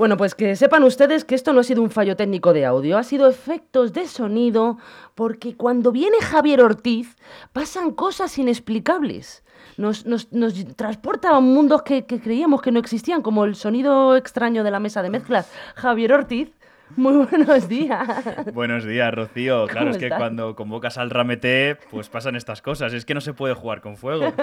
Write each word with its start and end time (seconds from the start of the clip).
Bueno, 0.00 0.16
pues 0.16 0.34
que 0.34 0.56
sepan 0.56 0.82
ustedes 0.84 1.26
que 1.26 1.34
esto 1.34 1.52
no 1.52 1.60
ha 1.60 1.62
sido 1.62 1.82
un 1.82 1.90
fallo 1.90 2.16
técnico 2.16 2.54
de 2.54 2.64
audio, 2.64 2.96
ha 2.96 3.02
sido 3.02 3.28
efectos 3.28 3.92
de 3.92 4.06
sonido, 4.06 4.78
porque 5.14 5.58
cuando 5.58 5.92
viene 5.92 6.16
Javier 6.22 6.62
Ortiz 6.62 7.18
pasan 7.52 7.90
cosas 7.90 8.38
inexplicables. 8.38 9.44
Nos, 9.76 10.06
nos, 10.06 10.32
nos 10.32 10.54
transporta 10.74 11.36
a 11.36 11.40
mundos 11.40 11.82
que, 11.82 12.06
que 12.06 12.18
creíamos 12.18 12.62
que 12.62 12.72
no 12.72 12.80
existían, 12.80 13.20
como 13.20 13.44
el 13.44 13.56
sonido 13.56 14.16
extraño 14.16 14.64
de 14.64 14.70
la 14.70 14.80
mesa 14.80 15.02
de 15.02 15.10
mezclas. 15.10 15.52
Javier 15.74 16.14
Ortiz, 16.14 16.50
muy 16.96 17.26
buenos 17.26 17.68
días. 17.68 18.24
Buenos 18.52 18.84
días, 18.84 19.12
Rocío. 19.14 19.66
Claro, 19.66 19.80
¿Cómo 19.86 19.90
es 19.92 19.98
que 19.98 20.06
estás? 20.06 20.18
cuando 20.18 20.54
convocas 20.54 20.98
al 20.98 21.10
ramete, 21.10 21.76
pues 21.90 22.08
pasan 22.08 22.36
estas 22.36 22.62
cosas. 22.62 22.92
Es 22.92 23.04
que 23.04 23.14
no 23.14 23.20
se 23.20 23.32
puede 23.32 23.54
jugar 23.54 23.80
con 23.80 23.96
fuego. 23.96 24.32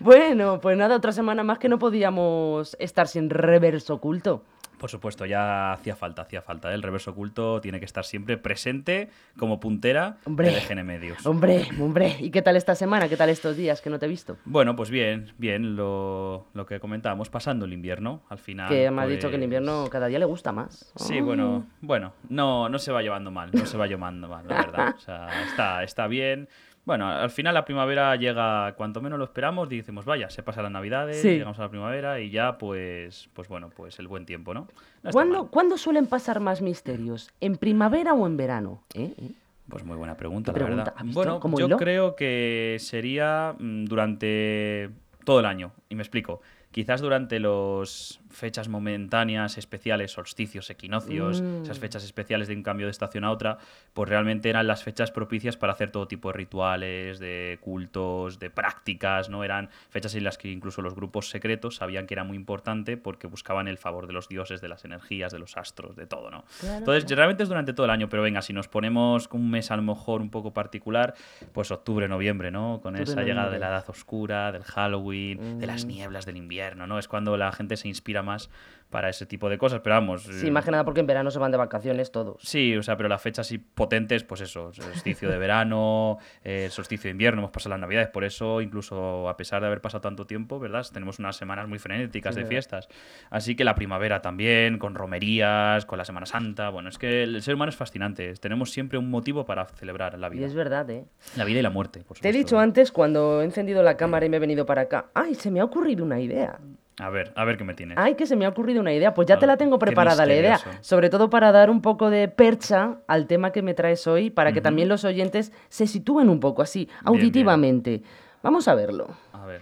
Bueno, 0.00 0.60
pues 0.60 0.76
nada, 0.76 0.96
otra 0.96 1.12
semana 1.12 1.42
más 1.44 1.58
que 1.58 1.68
no 1.68 1.78
podíamos 1.78 2.76
estar 2.78 3.06
sin 3.08 3.30
reverso 3.30 3.94
oculto. 3.94 4.42
Por 4.84 4.90
supuesto, 4.90 5.24
ya 5.24 5.72
hacía 5.72 5.96
falta, 5.96 6.20
hacía 6.20 6.42
falta. 6.42 6.70
¿eh? 6.70 6.74
El 6.74 6.82
reverso 6.82 7.12
oculto 7.12 7.58
tiene 7.62 7.78
que 7.78 7.86
estar 7.86 8.04
siempre 8.04 8.36
presente 8.36 9.08
como 9.38 9.58
puntera 9.58 10.18
Hombre. 10.26 10.50
de 10.50 10.60
DGN 10.60 10.84
Medios. 10.84 11.24
Hombre, 11.24 11.66
hombre, 11.80 12.16
¿y 12.20 12.28
qué 12.30 12.42
tal 12.42 12.54
esta 12.54 12.74
semana? 12.74 13.08
¿Qué 13.08 13.16
tal 13.16 13.30
estos 13.30 13.56
días 13.56 13.80
que 13.80 13.88
no 13.88 13.98
te 13.98 14.04
he 14.04 14.08
visto? 14.10 14.36
Bueno, 14.44 14.76
pues 14.76 14.90
bien, 14.90 15.32
bien, 15.38 15.74
lo, 15.74 16.48
lo 16.52 16.66
que 16.66 16.80
comentábamos, 16.80 17.30
pasando 17.30 17.64
el 17.64 17.72
invierno, 17.72 18.24
al 18.28 18.36
final. 18.36 18.68
que 18.68 18.90
me 18.90 19.00
has 19.00 19.08
dicho 19.08 19.28
que 19.30 19.36
el 19.36 19.40
pues- 19.40 19.44
invierno 19.44 19.88
cada 19.90 20.06
día 20.08 20.18
le 20.18 20.26
gusta 20.26 20.52
más. 20.52 20.92
Sí, 20.96 21.16
Ah. 21.18 21.22
bueno, 21.22 21.66
bueno, 21.80 22.12
no, 22.28 22.68
no 22.68 22.78
se 22.78 22.92
va 22.92 23.00
llevando 23.00 23.30
mal, 23.30 23.52
no 23.54 23.64
se 23.64 23.78
va 23.78 23.86
llevando 23.86 24.28
mal, 24.28 24.46
la 24.46 24.54
verdad. 24.56 24.94
O 24.98 25.00
sea, 25.00 25.44
está, 25.48 25.82
está 25.82 26.06
bien. 26.08 26.46
Bueno, 26.84 27.08
al 27.08 27.30
final 27.30 27.54
la 27.54 27.64
primavera 27.64 28.14
llega 28.16 28.74
cuanto 28.76 29.00
menos 29.00 29.18
lo 29.18 29.24
esperamos, 29.24 29.72
y 29.72 29.78
decimos, 29.78 30.04
vaya, 30.04 30.28
se 30.28 30.42
pasan 30.42 30.64
las 30.64 30.72
navidades, 30.72 31.22
Sí. 31.22 31.28
llegamos 31.30 31.58
a 31.58 31.62
la 31.62 31.70
primavera 31.70 32.20
y 32.20 32.30
ya, 32.30 32.58
pues, 32.58 33.30
pues 33.32 33.48
bueno, 33.48 33.70
pues 33.74 33.98
el 33.98 34.06
buen 34.08 34.26
tiempo, 34.26 34.52
¿no? 34.52 34.68
¿Cuándo, 35.10 35.48
cuándo 35.48 35.78
suelen 35.78 36.06
pasar 36.06 36.40
más 36.40 36.60
misterios? 36.60 37.30
¿En 37.40 37.56
primavera 37.56 38.12
o 38.12 38.26
en 38.26 38.36
verano? 38.36 38.82
¿Eh? 38.94 39.14
¿Eh? 39.16 39.30
Pues 39.68 39.82
muy 39.82 39.96
buena 39.96 40.14
pregunta, 40.16 40.52
¿Qué 40.52 40.60
la 40.60 40.66
pregunta? 40.66 40.90
verdad. 40.90 41.00
¿Has 41.00 41.06
visto 41.06 41.38
Bueno, 41.40 41.58
yo 41.58 41.66
hilo? 41.68 41.76
creo 41.78 42.16
que 42.16 42.76
sería 42.80 43.54
mm, 43.58 43.86
durante 43.86 44.90
todo 45.24 45.40
el 45.40 45.46
año, 45.46 45.72
y 45.88 45.94
me 45.94 46.02
explico. 46.02 46.42
Quizás 46.70 47.00
durante 47.00 47.40
las 47.40 48.20
fechas 48.34 48.68
momentáneas, 48.68 49.56
especiales, 49.58 50.12
solsticios, 50.12 50.68
equinoccios, 50.70 51.42
Mm. 51.42 51.62
esas 51.64 51.78
fechas 51.78 52.04
especiales 52.04 52.48
de 52.48 52.54
un 52.54 52.62
cambio 52.62 52.86
de 52.86 52.90
estación 52.90 53.24
a 53.24 53.30
otra, 53.30 53.58
pues 53.92 54.08
realmente 54.08 54.50
eran 54.50 54.66
las 54.66 54.82
fechas 54.82 55.10
propicias 55.10 55.56
para 55.56 55.72
hacer 55.72 55.90
todo 55.90 56.08
tipo 56.08 56.28
de 56.30 56.34
rituales, 56.38 57.18
de 57.18 57.58
cultos, 57.60 58.38
de 58.38 58.50
prácticas, 58.50 59.28
¿no? 59.30 59.44
Eran 59.44 59.68
fechas 59.90 60.14
en 60.14 60.24
las 60.24 60.38
que 60.38 60.48
incluso 60.50 60.82
los 60.82 60.94
grupos 60.94 61.30
secretos 61.30 61.76
sabían 61.76 62.06
que 62.06 62.14
era 62.14 62.24
muy 62.24 62.36
importante 62.36 62.96
porque 62.96 63.26
buscaban 63.26 63.68
el 63.68 63.78
favor 63.78 64.06
de 64.06 64.12
los 64.12 64.28
dioses, 64.28 64.60
de 64.60 64.68
las 64.68 64.84
energías, 64.84 65.32
de 65.32 65.38
los 65.38 65.56
astros, 65.56 65.96
de 65.96 66.06
todo, 66.06 66.30
¿no? 66.30 66.44
Claro, 66.60 66.78
Entonces, 66.78 67.04
claro. 67.04 67.16
realmente 67.16 67.42
es 67.44 67.48
durante 67.48 67.72
todo 67.72 67.86
el 67.86 67.90
año, 67.90 68.08
pero 68.08 68.22
venga, 68.22 68.42
si 68.42 68.52
nos 68.52 68.68
ponemos 68.68 69.28
un 69.32 69.50
mes 69.50 69.70
a 69.70 69.76
lo 69.76 69.82
mejor 69.82 70.20
un 70.20 70.30
poco 70.30 70.52
particular, 70.52 71.14
pues 71.52 71.70
octubre, 71.70 72.08
noviembre, 72.08 72.50
¿no? 72.50 72.80
Con 72.82 72.94
Octubre, 72.94 73.02
esa 73.12 73.22
llegada 73.22 73.50
de 73.50 73.58
la 73.58 73.68
edad 73.68 73.84
oscura, 73.88 74.50
del 74.52 74.64
Halloween, 74.64 75.58
de 75.58 75.66
las 75.66 75.84
Mm. 75.84 75.88
nieblas 75.88 76.26
del 76.26 76.36
invierno, 76.36 76.86
¿no? 76.86 76.98
Es 76.98 77.08
cuando 77.08 77.36
la 77.36 77.52
gente 77.52 77.76
se 77.76 77.88
inspira 77.88 78.22
más 78.24 78.50
para 78.90 79.08
ese 79.08 79.26
tipo 79.26 79.48
de 79.50 79.58
cosas, 79.58 79.80
pero 79.82 79.96
vamos. 79.96 80.22
Sí, 80.22 80.46
eh, 80.46 80.50
más 80.52 80.64
que 80.64 80.70
nada 80.70 80.84
porque 80.84 81.00
en 81.00 81.06
verano 81.08 81.28
se 81.32 81.40
van 81.40 81.50
de 81.50 81.56
vacaciones 81.56 82.12
todos. 82.12 82.40
Sí, 82.42 82.76
o 82.76 82.82
sea, 82.82 82.96
pero 82.96 83.08
las 83.08 83.20
fechas 83.20 83.44
así 83.46 83.58
potentes, 83.58 84.22
pues 84.22 84.40
eso, 84.40 84.72
solsticio 84.72 85.28
de 85.28 85.38
verano, 85.38 86.18
eh, 86.44 86.68
solsticio 86.70 87.08
de 87.08 87.12
invierno, 87.12 87.40
hemos 87.40 87.50
pasado 87.50 87.70
las 87.70 87.80
navidades, 87.80 88.08
por 88.10 88.22
eso 88.22 88.60
incluso 88.60 89.28
a 89.28 89.36
pesar 89.36 89.62
de 89.62 89.66
haber 89.66 89.80
pasado 89.80 90.00
tanto 90.02 90.26
tiempo, 90.26 90.60
¿verdad? 90.60 90.86
Tenemos 90.92 91.18
unas 91.18 91.34
semanas 91.36 91.66
muy 91.66 91.80
frenéticas 91.80 92.36
Sí, 92.36 92.42
de 92.42 92.46
fiestas. 92.46 92.88
Así 93.30 93.56
que 93.56 93.64
la 93.64 93.74
primavera 93.74 94.22
también, 94.22 94.78
con 94.78 94.94
romerías, 94.94 95.86
con 95.86 95.98
la 95.98 96.04
Semana 96.04 96.26
Santa, 96.26 96.68
bueno, 96.70 96.88
es 96.88 96.96
que 96.98 97.24
el 97.24 97.42
ser 97.42 97.56
humano 97.56 97.70
es 97.70 97.76
fascinante, 97.76 98.32
tenemos 98.34 98.70
siempre 98.70 98.96
un 98.98 99.10
motivo 99.10 99.44
para 99.44 99.64
celebrar 99.66 100.16
la 100.18 100.28
Y 100.28 100.30
vida. 100.36 100.46
es 100.46 100.54
verdad, 100.54 100.88
¿eh? 100.90 101.04
La 101.36 101.44
vida 101.44 101.58
y 101.58 101.62
la 101.62 101.70
muerte, 101.70 102.00
por 102.04 102.16
Te 102.18 102.28
he 102.28 102.32
supuesto. 102.32 102.38
dicho 102.38 102.58
antes 102.60 102.92
cuando 102.92 103.40
he 103.40 103.44
encendido 103.44 103.82
la 103.82 103.96
cámara 103.96 104.24
y 104.24 104.28
me 104.28 104.36
he 104.36 104.40
venido 104.40 104.64
para 104.66 104.82
acá. 104.82 105.06
¡Ay, 105.14 105.34
se 105.34 105.50
me 105.50 105.58
ha 105.58 105.64
ocurrido 105.64 106.04
una 106.04 106.20
idea! 106.20 106.60
A 107.00 107.10
ver, 107.10 107.32
a 107.34 107.44
ver 107.44 107.56
qué 107.56 107.64
me 107.64 107.74
tienes. 107.74 107.98
¡Ay, 107.98 108.14
que 108.14 108.24
se 108.24 108.36
me 108.36 108.44
ha 108.46 108.48
ocurrido 108.48 108.80
una 108.80 108.92
idea! 108.92 109.14
Pues 109.14 109.26
ya 109.26 109.38
te 109.38 109.46
la 109.46 109.56
tengo 109.56 109.78
preparada 109.80 110.24
la 110.26 110.34
idea. 110.34 110.60
Sobre 110.80 111.10
todo 111.10 111.28
para 111.28 111.50
dar 111.50 111.68
un 111.68 111.82
poco 111.82 112.08
de 112.08 112.28
percha 112.28 112.98
al 113.08 113.26
tema 113.26 113.50
que 113.50 113.62
me 113.62 113.74
traes 113.74 114.06
hoy, 114.06 114.30
para 114.30 114.52
que 114.52 114.60
también 114.60 114.88
los 114.88 115.04
oyentes 115.04 115.52
se 115.68 115.86
sitúen 115.88 116.28
un 116.28 116.38
poco 116.38 116.62
así, 116.62 116.84
bien. 116.86 116.98
auditivamente. 117.04 118.02
Vamos 118.42 118.68
a 118.68 118.74
verlo. 118.74 119.08
A 119.32 119.44
ver. 119.46 119.60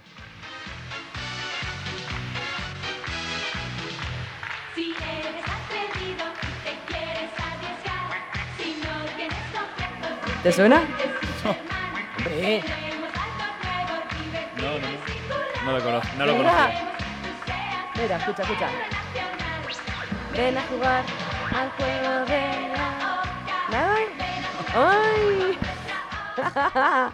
Te 4.75 4.83
quieres 6.87 7.33
arriesgar, 7.39 8.21
si 8.59 8.77
no 8.83 9.17
tienes 9.17 9.39
complejos, 9.53 10.43
¿Te 10.43 10.53
suena? 10.53 10.83
Hombre. 12.19 12.63
No, 14.57 14.63
no, 14.63 14.79
no. 14.79 15.13
No 15.65 15.79
lo 15.79 15.85
conozco, 15.85 16.09
no 16.19 16.27
lo 16.27 16.33
Venga. 16.35 16.92
Mira, 18.03 18.17
escucha, 18.17 18.43
escucha. 18.43 18.69
Ven 20.37 20.57
a 20.59 20.63
jugar 20.63 21.05
al 21.55 21.71
juego 21.71 22.25
de 22.27 22.69
la... 22.73 23.23
¡Ay! 24.75 25.59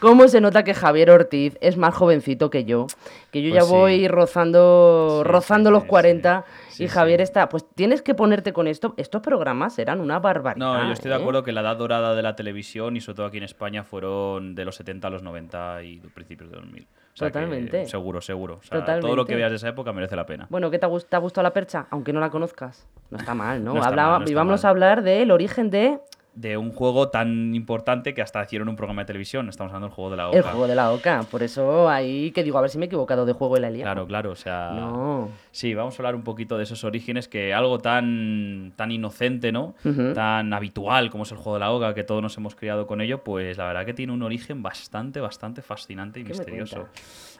¿Cómo 0.00 0.28
se 0.28 0.40
nota 0.40 0.64
que 0.64 0.74
Javier 0.74 1.10
Ortiz 1.10 1.56
es 1.60 1.76
más 1.76 1.94
jovencito 1.94 2.50
que 2.50 2.64
yo? 2.64 2.86
Que 3.30 3.42
yo 3.42 3.50
Pues 3.50 3.62
ya 3.62 3.66
sí. 3.68 3.72
voy 3.72 4.08
rozando, 4.08 5.22
Sí, 5.24 5.28
rozando 5.30 5.70
sí, 5.70 5.74
los 5.74 5.82
sí, 5.84 5.88
40 5.88 6.44
sí. 6.78 6.84
y 6.84 6.88
Javier 6.88 7.20
sí. 7.20 7.24
está... 7.24 7.48
Pues 7.48 7.66
tienes 7.74 8.00
que 8.02 8.14
ponerte 8.14 8.52
con 8.52 8.66
esto. 8.66 8.94
Estos 8.96 9.20
programas 9.22 9.78
eran 9.78 10.00
una 10.00 10.18
barbaridad. 10.18 10.56
No, 10.64 10.86
yo 10.86 10.92
estoy 10.92 11.10
de 11.10 11.16
¿eh? 11.16 11.20
acuerdo 11.20 11.42
que 11.42 11.52
la 11.52 11.60
edad 11.60 11.76
dorada 11.76 12.14
de 12.14 12.22
la 12.22 12.34
televisión 12.36 12.96
y 12.96 13.00
sobre 13.00 13.16
todo 13.16 13.26
aquí 13.26 13.36
en 13.38 13.44
España 13.44 13.84
fueron 13.84 14.54
de 14.54 14.64
los 14.64 14.76
70 14.76 15.06
a 15.06 15.10
los 15.10 15.22
90 15.22 15.82
y 15.82 15.98
principios 16.00 16.50
de 16.50 16.56
2000. 16.56 16.82
O 16.82 16.86
sea 17.18 17.28
Totalmente. 17.28 17.86
seguro, 17.86 18.20
seguro. 18.20 18.54
O 18.54 18.62
sea, 18.62 18.70
todo 18.70 18.80
Totalmente. 18.80 19.16
lo 19.16 19.26
que 19.26 19.34
veas 19.36 19.50
de 19.50 19.56
esa 19.56 19.68
época 19.68 19.92
merece 19.92 20.14
la 20.16 20.24
pena. 20.24 20.46
Bueno, 20.50 20.70
¿qué 20.70 20.78
te 20.78 20.86
ha, 20.86 20.88
gust- 20.88 21.08
te 21.08 21.16
ha 21.16 21.18
gustado 21.18 21.42
la 21.42 21.52
percha? 21.52 21.86
Aunque 21.90 22.12
no 22.12 22.20
la 22.20 22.30
conozcas. 22.30 22.86
No 23.10 23.18
está 23.18 23.34
mal, 23.34 23.62
¿no? 23.64 23.72
No 23.72 23.78
está 23.78 23.88
Hablaba- 23.88 24.10
mal, 24.12 24.18
no 24.20 24.24
está 24.24 24.30
y 24.30 24.34
vamos 24.34 24.62
mal. 24.62 24.66
a 24.66 24.70
hablar 24.70 25.02
del 25.02 25.30
origen 25.32 25.70
de 25.70 25.98
De 26.38 26.56
un 26.56 26.70
juego 26.70 27.08
tan 27.08 27.52
importante 27.56 28.14
que 28.14 28.22
hasta 28.22 28.44
hicieron 28.44 28.68
un 28.68 28.76
programa 28.76 29.02
de 29.02 29.06
televisión. 29.06 29.48
Estamos 29.48 29.72
hablando 29.72 29.88
del 29.88 29.94
juego 29.94 30.10
de 30.10 30.16
la 30.16 30.28
Oca. 30.28 30.36
el 30.36 30.42
juego 30.44 30.66
de 30.68 30.74
la 30.76 30.92
oca. 30.92 31.24
Por 31.28 31.42
eso 31.42 31.88
ahí 31.88 32.30
que 32.30 32.44
digo, 32.44 32.58
a 32.58 32.60
ver 32.60 32.70
si 32.70 32.78
me 32.78 32.84
he 32.84 32.86
equivocado 32.86 33.26
de 33.26 33.32
juego 33.32 33.56
y 33.56 33.60
la 33.60 33.68
he 33.68 33.70
liado. 33.72 33.86
Claro, 33.86 34.06
claro. 34.06 34.30
O 34.30 34.36
sea. 34.36 34.70
No. 34.72 35.30
Sí, 35.50 35.74
vamos 35.74 35.94
a 35.94 35.96
hablar 35.98 36.14
un 36.14 36.22
poquito 36.22 36.56
de 36.56 36.62
esos 36.62 36.84
orígenes 36.84 37.26
que 37.26 37.52
algo 37.52 37.78
tan, 37.80 38.72
tan 38.76 38.92
inocente, 38.92 39.50
¿no? 39.50 39.74
Tan 40.14 40.52
habitual 40.52 41.10
como 41.10 41.24
es 41.24 41.32
el 41.32 41.38
juego 41.38 41.54
de 41.54 41.60
la 41.60 41.72
Oga, 41.72 41.92
que 41.92 42.04
todos 42.04 42.22
nos 42.22 42.36
hemos 42.36 42.54
criado 42.54 42.86
con 42.86 43.00
ello, 43.00 43.24
pues 43.24 43.58
la 43.58 43.66
verdad 43.66 43.84
que 43.84 43.94
tiene 43.94 44.12
un 44.12 44.22
origen 44.22 44.62
bastante, 44.62 45.20
bastante 45.20 45.60
fascinante 45.60 46.20
y 46.20 46.22
¿Qué 46.22 46.34
me 46.34 46.36
misterioso. 46.36 46.86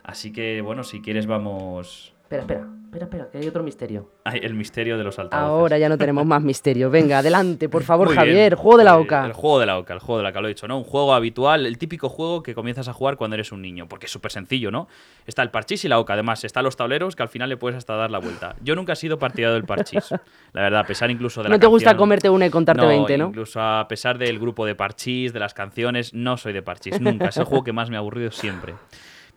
Así 0.02 0.32
que, 0.32 0.60
bueno, 0.60 0.82
si 0.82 1.00
quieres 1.00 1.26
vamos... 1.26 2.14
Espera, 2.30 2.42
espera, 2.42 2.66
espera, 2.84 3.04
espera, 3.06 3.28
que 3.30 3.38
hay 3.38 3.48
otro 3.48 3.62
misterio. 3.62 4.10
Ay, 4.24 4.40
el 4.42 4.52
misterio 4.52 4.98
de 4.98 5.04
los 5.04 5.18
altavoces. 5.18 5.48
Ahora 5.48 5.78
ya 5.78 5.88
no 5.88 5.96
tenemos 5.96 6.26
más 6.26 6.42
misterio. 6.42 6.90
Venga, 6.90 7.20
adelante, 7.20 7.70
por 7.70 7.84
favor, 7.84 8.08
Muy 8.08 8.16
bien. 8.16 8.26
Javier. 8.26 8.54
Juego 8.54 8.76
de 8.76 8.84
la 8.84 8.96
Eh, 8.96 9.00
oca. 9.00 9.24
El 9.24 9.32
juego 9.32 9.58
de 9.60 9.64
la 9.64 9.78
oca, 9.78 9.94
el 9.94 10.00
juego 10.00 10.18
de 10.18 10.24
la 10.24 10.28
oca, 10.28 10.40
lo 10.42 10.46
he 10.48 10.50
dicho, 10.50 10.68
¿no? 10.68 10.76
Un 10.76 10.84
juego 10.84 11.14
habitual, 11.14 11.64
el 11.64 11.78
típico 11.78 12.10
juego 12.10 12.42
que 12.42 12.54
comienzas 12.54 12.86
a 12.86 12.92
jugar 12.92 13.16
cuando 13.16 13.32
eres 13.34 13.50
un 13.50 13.62
niño, 13.62 13.88
porque 13.88 14.04
es 14.04 14.12
súper 14.12 14.30
sencillo, 14.30 14.70
¿no? 14.70 14.88
Está 15.26 15.40
el 15.42 15.50
parchís 15.50 15.86
y 15.86 15.88
la 15.88 15.98
oca, 15.98 16.12
además, 16.12 16.44
están 16.44 16.64
los 16.64 16.76
tableros 16.76 17.16
que 17.16 17.22
al 17.22 17.30
final 17.30 17.48
le 17.48 17.56
puedes 17.56 17.78
hasta 17.78 17.94
dar 17.96 18.10
la 18.10 18.18
vuelta. 18.18 18.56
Yo 18.62 18.74
nunca 18.74 18.92
he 18.92 18.96
sido 18.96 19.18
partidario 19.18 19.54
del 19.54 19.64
parchís, 19.64 20.10
la 20.52 20.60
verdad, 20.60 20.80
a 20.80 20.84
pesar 20.84 21.10
incluso 21.10 21.42
de 21.42 21.48
la 21.48 21.54
No 21.54 21.58
te 21.58 21.66
gusta 21.66 21.96
comerte 21.96 22.28
una 22.28 22.44
y 22.44 22.50
contarte 22.50 22.84
20, 22.84 23.16
¿no? 23.16 23.28
Incluso 23.28 23.58
a 23.62 23.88
pesar 23.88 24.18
del 24.18 24.38
grupo 24.38 24.66
de 24.66 24.74
parchís, 24.74 25.32
de 25.32 25.38
las 25.40 25.54
canciones, 25.54 26.12
no 26.12 26.36
soy 26.36 26.52
de 26.52 26.60
parchís, 26.60 27.00
nunca. 27.00 27.28
Es 27.28 27.38
el 27.38 27.44
juego 27.44 27.64
que 27.64 27.72
más 27.72 27.88
me 27.88 27.96
ha 27.96 28.00
aburrido 28.00 28.30
siempre. 28.32 28.74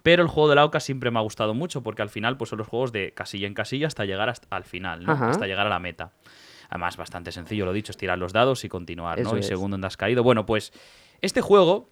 Pero 0.03 0.23
el 0.23 0.29
juego 0.29 0.49
de 0.49 0.55
la 0.55 0.65
oca 0.65 0.79
siempre 0.79 1.11
me 1.11 1.19
ha 1.19 1.21
gustado 1.21 1.53
mucho 1.53 1.83
porque 1.83 2.01
al 2.01 2.09
final 2.09 2.37
pues 2.37 2.49
son 2.49 2.59
los 2.59 2.67
juegos 2.67 2.91
de 2.91 3.13
casilla 3.13 3.47
en 3.47 3.53
casilla 3.53 3.87
hasta 3.87 4.05
llegar 4.05 4.29
hasta 4.29 4.47
al 4.55 4.63
final, 4.63 5.03
¿no? 5.03 5.11
Hasta 5.13 5.45
llegar 5.45 5.67
a 5.67 5.69
la 5.69 5.79
meta. 5.79 6.11
Además, 6.69 6.95
bastante 6.95 7.31
sencillo, 7.31 7.65
lo 7.65 7.73
dicho, 7.73 7.91
es 7.91 7.97
tirar 7.97 8.17
los 8.17 8.31
dados 8.31 8.63
y 8.63 8.69
continuar, 8.69 9.19
Eso 9.19 9.33
¿no? 9.33 9.37
Y 9.37 9.43
según 9.43 9.71
donde 9.71 9.87
has 9.87 9.97
caído. 9.97 10.23
Bueno, 10.23 10.45
pues 10.45 10.71
este 11.21 11.41
juego 11.41 11.89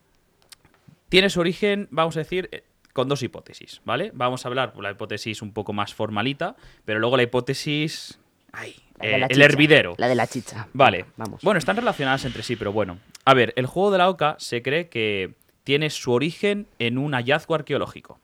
tiene 1.10 1.30
su 1.30 1.40
origen, 1.42 1.88
vamos 1.92 2.16
a 2.16 2.20
decir, 2.20 2.48
eh, 2.52 2.64
con 2.94 3.10
dos 3.10 3.22
hipótesis, 3.22 3.82
¿vale? 3.84 4.12
Vamos 4.14 4.46
a 4.46 4.48
hablar 4.48 4.72
por 4.72 4.84
la 4.84 4.92
hipótesis 4.92 5.42
un 5.42 5.52
poco 5.52 5.74
más 5.74 5.94
formalita, 5.94 6.56
pero 6.86 7.00
luego 7.00 7.18
la 7.18 7.24
hipótesis... 7.24 8.20
Ay, 8.52 8.76
La 9.00 9.08
eh, 9.08 9.20
la 9.20 9.26
el 9.28 9.42
hervidero. 9.42 9.96
La 9.98 10.08
de 10.08 10.16
la 10.16 10.28
chicha. 10.28 10.68
Vale. 10.74 11.06
Vamos. 11.18 11.42
Bueno, 11.44 11.58
están 11.58 11.76
relacionadas 11.76 12.26
entre 12.26 12.42
sí, 12.42 12.56
pero 12.56 12.72
bueno. 12.72 13.00
A 13.26 13.34
ver, 13.34 13.54
el 13.58 13.66
juego 13.66 13.92
de 13.92 13.98
la 13.98 14.10
oca 14.10 14.36
se 14.40 14.62
cree 14.62 14.90
que 14.90 15.36
tiene 15.64 15.90
su 15.90 16.12
origen 16.12 16.68
en 16.80 16.98
un 16.98 17.14
hallazgo 17.14 17.56
arqueológico. 17.56 18.20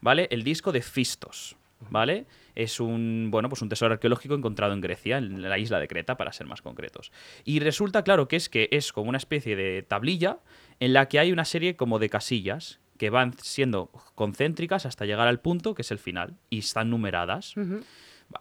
¿Vale? 0.00 0.28
El 0.30 0.42
disco 0.44 0.72
de 0.72 0.82
Fistos. 0.82 1.56
¿Vale? 1.90 2.26
Es 2.54 2.80
un, 2.80 3.28
bueno, 3.30 3.50
pues 3.50 3.60
un 3.60 3.68
tesoro 3.68 3.92
arqueológico 3.92 4.34
encontrado 4.34 4.72
en 4.72 4.80
Grecia, 4.80 5.18
en 5.18 5.42
la 5.42 5.58
isla 5.58 5.78
de 5.78 5.88
Creta, 5.88 6.16
para 6.16 6.32
ser 6.32 6.46
más 6.46 6.62
concretos. 6.62 7.12
Y 7.44 7.60
resulta, 7.60 8.02
claro, 8.02 8.28
que 8.28 8.36
es 8.36 8.48
que 8.48 8.68
es 8.72 8.92
como 8.92 9.10
una 9.10 9.18
especie 9.18 9.56
de 9.56 9.82
tablilla 9.82 10.38
en 10.80 10.94
la 10.94 11.06
que 11.06 11.18
hay 11.18 11.32
una 11.32 11.44
serie 11.44 11.76
como 11.76 11.98
de 11.98 12.08
casillas 12.08 12.80
que 12.96 13.10
van 13.10 13.34
siendo 13.38 13.90
concéntricas 14.14 14.86
hasta 14.86 15.04
llegar 15.04 15.28
al 15.28 15.40
punto 15.40 15.74
que 15.74 15.82
es 15.82 15.90
el 15.90 15.98
final 15.98 16.36
y 16.48 16.60
están 16.60 16.88
numeradas. 16.88 17.54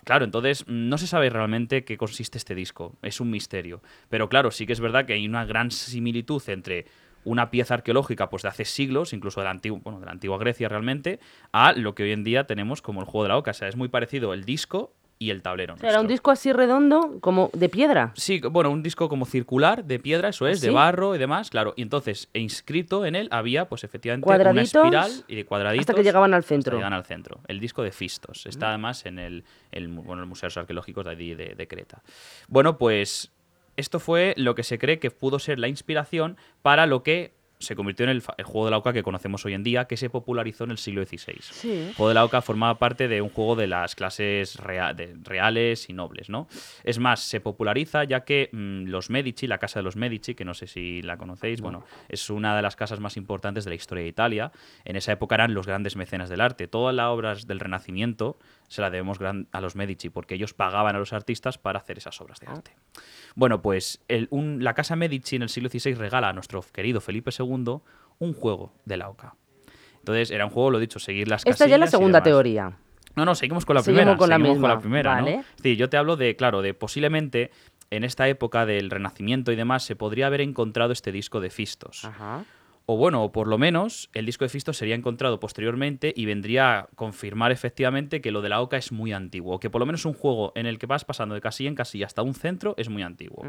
Claro, 0.03 0.25
entonces 0.25 0.65
no 0.67 0.97
se 0.97 1.07
sabe 1.07 1.29
realmente 1.29 1.83
qué 1.83 1.97
consiste 1.97 2.37
este 2.37 2.55
disco, 2.55 2.97
es 3.01 3.19
un 3.19 3.29
misterio. 3.29 3.81
Pero 4.09 4.29
claro, 4.29 4.49
sí 4.51 4.65
que 4.65 4.73
es 4.73 4.79
verdad 4.79 5.05
que 5.05 5.13
hay 5.13 5.27
una 5.27 5.45
gran 5.45 5.71
similitud 5.71 6.41
entre 6.47 6.85
una 7.25 7.51
pieza 7.51 7.73
arqueológica 7.73 8.29
pues 8.29 8.43
de 8.43 8.49
hace 8.49 8.65
siglos, 8.65 9.11
incluso 9.13 9.41
de 9.41 9.45
la, 9.45 9.51
antigua, 9.51 9.79
bueno, 9.83 9.99
de 9.99 10.05
la 10.05 10.13
antigua 10.13 10.37
Grecia 10.37 10.69
realmente, 10.69 11.19
a 11.51 11.73
lo 11.73 11.93
que 11.93 12.03
hoy 12.03 12.11
en 12.11 12.23
día 12.23 12.45
tenemos 12.45 12.81
como 12.81 13.01
el 13.01 13.05
juego 13.05 13.23
de 13.23 13.29
la 13.29 13.37
oca. 13.37 13.51
O 13.51 13.53
sea, 13.53 13.67
es 13.67 13.75
muy 13.75 13.89
parecido 13.89 14.33
el 14.33 14.45
disco 14.45 14.93
y 15.17 15.29
el 15.29 15.41
tablero. 15.41 15.75
O 15.75 15.77
sea, 15.77 15.89
era 15.89 16.01
un 16.01 16.07
disco 16.07 16.31
así 16.31 16.51
redondo, 16.51 17.19
como 17.21 17.49
de 17.53 17.69
piedra. 17.69 18.11
Sí, 18.15 18.41
bueno, 18.41 18.69
un 18.69 18.83
disco 18.83 19.07
como 19.07 19.25
circular 19.25 19.85
de 19.85 19.99
piedra, 19.99 20.29
eso 20.29 20.47
es, 20.47 20.59
¿Sí? 20.59 20.67
de 20.67 20.73
barro 20.73 21.15
y 21.15 21.17
demás, 21.17 21.49
claro. 21.49 21.73
Y 21.77 21.81
entonces, 21.83 22.29
e 22.33 22.39
inscrito 22.39 23.05
en 23.05 23.15
él 23.15 23.29
había, 23.31 23.67
pues 23.67 23.83
efectivamente, 23.83 24.27
una 24.27 24.61
espiral 24.61 25.11
y 25.27 25.35
de 25.35 25.45
cuadraditos. 25.45 25.83
hasta 25.83 25.93
que 25.93 26.03
llegaban 26.03 26.33
al 26.33 26.43
centro. 26.43 26.77
llegan 26.77 26.93
al 26.93 27.05
centro. 27.05 27.39
El 27.47 27.59
disco 27.59 27.81
de 27.83 27.91
Fistos. 27.91 28.45
Está 28.45 28.69
además 28.69 29.05
en 29.05 29.19
el, 29.19 29.45
el, 29.71 29.87
bueno, 29.87 30.21
los 30.21 30.29
museos 30.29 30.57
arqueológicos 30.57 31.05
de 31.05 31.11
allí 31.11 31.33
de, 31.33 31.55
de 31.55 31.67
Creta. 31.67 32.01
Bueno, 32.47 32.77
pues 32.77 33.31
esto 33.77 33.99
fue 33.99 34.33
lo 34.37 34.55
que 34.55 34.63
se 34.63 34.77
cree 34.79 34.99
que 34.99 35.11
pudo 35.11 35.39
ser 35.39 35.59
la 35.59 35.67
inspiración 35.67 36.37
para 36.61 36.85
lo 36.85 37.03
que 37.03 37.33
se 37.57 37.73
convirtió 37.77 38.03
en 38.03 38.09
el, 38.09 38.21
juego 38.21 38.65
de 38.65 38.71
la 38.71 38.77
oca 38.77 38.91
que 38.91 39.01
conocemos 39.01 39.45
hoy 39.45 39.53
en 39.53 39.63
día, 39.63 39.85
que 39.85 39.95
se 39.95 40.09
popularizó 40.09 40.65
en 40.65 40.71
el 40.71 40.77
siglo 40.77 41.05
XVI. 41.05 41.37
Sí. 41.39 41.71
El 41.71 41.93
juego 41.95 42.09
de 42.09 42.13
la 42.13 42.25
oca 42.25 42.41
formaba 42.41 42.77
parte 42.77 43.07
de 43.07 43.21
un 43.21 43.29
juego 43.29 43.55
de 43.55 43.65
las 43.65 43.95
clases 43.95 44.57
rea- 44.57 44.93
de- 44.93 45.15
reales 45.23 45.89
y 45.89 45.93
nobles, 45.93 46.29
¿no? 46.29 46.49
Es 46.83 46.99
más, 46.99 47.21
se 47.21 47.39
populariza 47.39 48.03
ya 48.03 48.25
que 48.25 48.49
mm, 48.51 48.87
los 48.89 49.09
Medici, 49.09 49.47
la 49.47 49.57
casa 49.57 49.79
de 49.79 49.83
los 49.83 49.95
Medici, 49.95 50.35
que 50.35 50.43
no 50.43 50.53
sé 50.53 50.67
si 50.67 51.01
la 51.01 51.15
conocéis, 51.17 51.61
bueno, 51.61 51.85
es 52.09 52.29
una 52.29 52.57
de 52.57 52.61
las 52.61 52.75
casas 52.75 52.99
más 52.99 53.15
importantes 53.15 53.63
de 53.63 53.69
la 53.71 53.75
historia 53.75 54.03
de 54.03 54.09
Italia. 54.09 54.51
En 54.83 54.97
esa 54.97 55.13
época 55.13 55.35
eran 55.35 55.53
los 55.53 55.65
grandes 55.65 55.95
mecenas 55.95 56.27
del 56.29 56.41
arte. 56.41 56.67
Todas 56.67 56.93
las 56.93 57.07
obras 57.07 57.47
del 57.47 57.61
Renacimiento 57.61 58.37
se 58.67 58.81
las 58.81 58.91
debemos 58.91 59.17
gran- 59.17 59.47
a 59.53 59.61
los 59.61 59.77
Medici, 59.77 60.09
porque 60.09 60.35
ellos 60.35 60.53
pagaban 60.53 60.97
a 60.97 60.99
los 60.99 61.13
artistas 61.13 61.57
para 61.57 61.79
hacer 61.79 61.97
esas 61.99 62.19
obras 62.19 62.41
de 62.41 62.47
arte. 62.47 62.71
Bueno, 63.35 63.61
pues 63.61 64.01
el- 64.07 64.27
un- 64.31 64.63
la 64.63 64.73
casa 64.73 64.95
Medici 64.95 65.35
en 65.35 65.41
el 65.41 65.49
siglo 65.49 65.69
XVI 65.69 65.93
regala 65.95 66.29
a 66.29 66.33
nuestro 66.33 66.61
querido 66.73 67.01
Felipe 67.01 67.31
II 67.37 67.79
un 68.19 68.33
juego 68.33 68.73
de 68.85 68.97
la 68.97 69.09
oca. 69.09 69.35
Entonces 69.99 70.31
era 70.31 70.45
un 70.45 70.51
juego, 70.51 70.71
lo 70.71 70.77
he 70.77 70.81
dicho, 70.81 70.99
seguir 70.99 71.27
las 71.27 71.45
Esta 71.45 71.67
ya 71.67 71.75
es 71.75 71.79
la 71.79 71.87
segunda 71.87 72.21
teoría. 72.23 72.77
No, 73.15 73.25
no, 73.25 73.33
seguimos 73.33 73.65
con 73.65 73.75
la 73.75 73.81
Seguimos 73.81 74.01
primera. 74.01 74.17
con 74.17 74.29
la 74.29 74.35
seguimos 74.35 74.59
con 74.59 74.69
la 74.69 74.79
primera, 74.79 75.15
¿no? 75.19 75.25
vale. 75.25 75.43
Decir, 75.57 75.77
yo 75.77 75.89
te 75.89 75.97
hablo 75.97 76.15
de, 76.17 76.35
claro, 76.35 76.61
de 76.61 76.73
posiblemente 76.73 77.49
en 77.89 78.03
esta 78.03 78.27
época 78.27 78.65
del 78.65 78.89
Renacimiento 78.89 79.51
y 79.51 79.55
demás 79.55 79.83
se 79.83 79.95
podría 79.95 80.27
haber 80.27 80.41
encontrado 80.41 80.91
este 80.91 81.11
disco 81.11 81.39
de 81.39 81.49
Fistos. 81.49 82.03
Ajá. 82.05 82.43
O 82.87 82.97
bueno, 82.97 83.23
o 83.23 83.31
por 83.31 83.47
lo 83.47 83.57
menos 83.57 84.09
el 84.13 84.25
disco 84.25 84.45
de 84.45 84.49
Fistos 84.49 84.77
sería 84.77 84.93
encontrado 84.93 85.39
posteriormente 85.39 86.13
y 86.15 86.25
vendría 86.25 86.79
a 86.79 86.87
confirmar 86.95 87.51
efectivamente 87.51 88.21
que 88.21 88.31
lo 88.31 88.41
de 88.41 88.49
la 88.49 88.61
Oca 88.61 88.77
es 88.77 88.91
muy 88.91 89.11
antiguo. 89.11 89.59
Que 89.59 89.69
por 89.69 89.79
lo 89.79 89.87
menos 89.87 90.05
un 90.05 90.13
juego 90.13 90.51
en 90.55 90.67
el 90.67 90.77
que 90.77 90.85
vas 90.85 91.03
pasando 91.03 91.33
de 91.33 91.41
casilla 91.41 91.69
en 91.69 91.75
casilla 91.75 92.05
hasta 92.05 92.21
un 92.21 92.35
centro 92.35 92.75
es 92.77 92.89
muy 92.89 93.01
antiguo. 93.01 93.43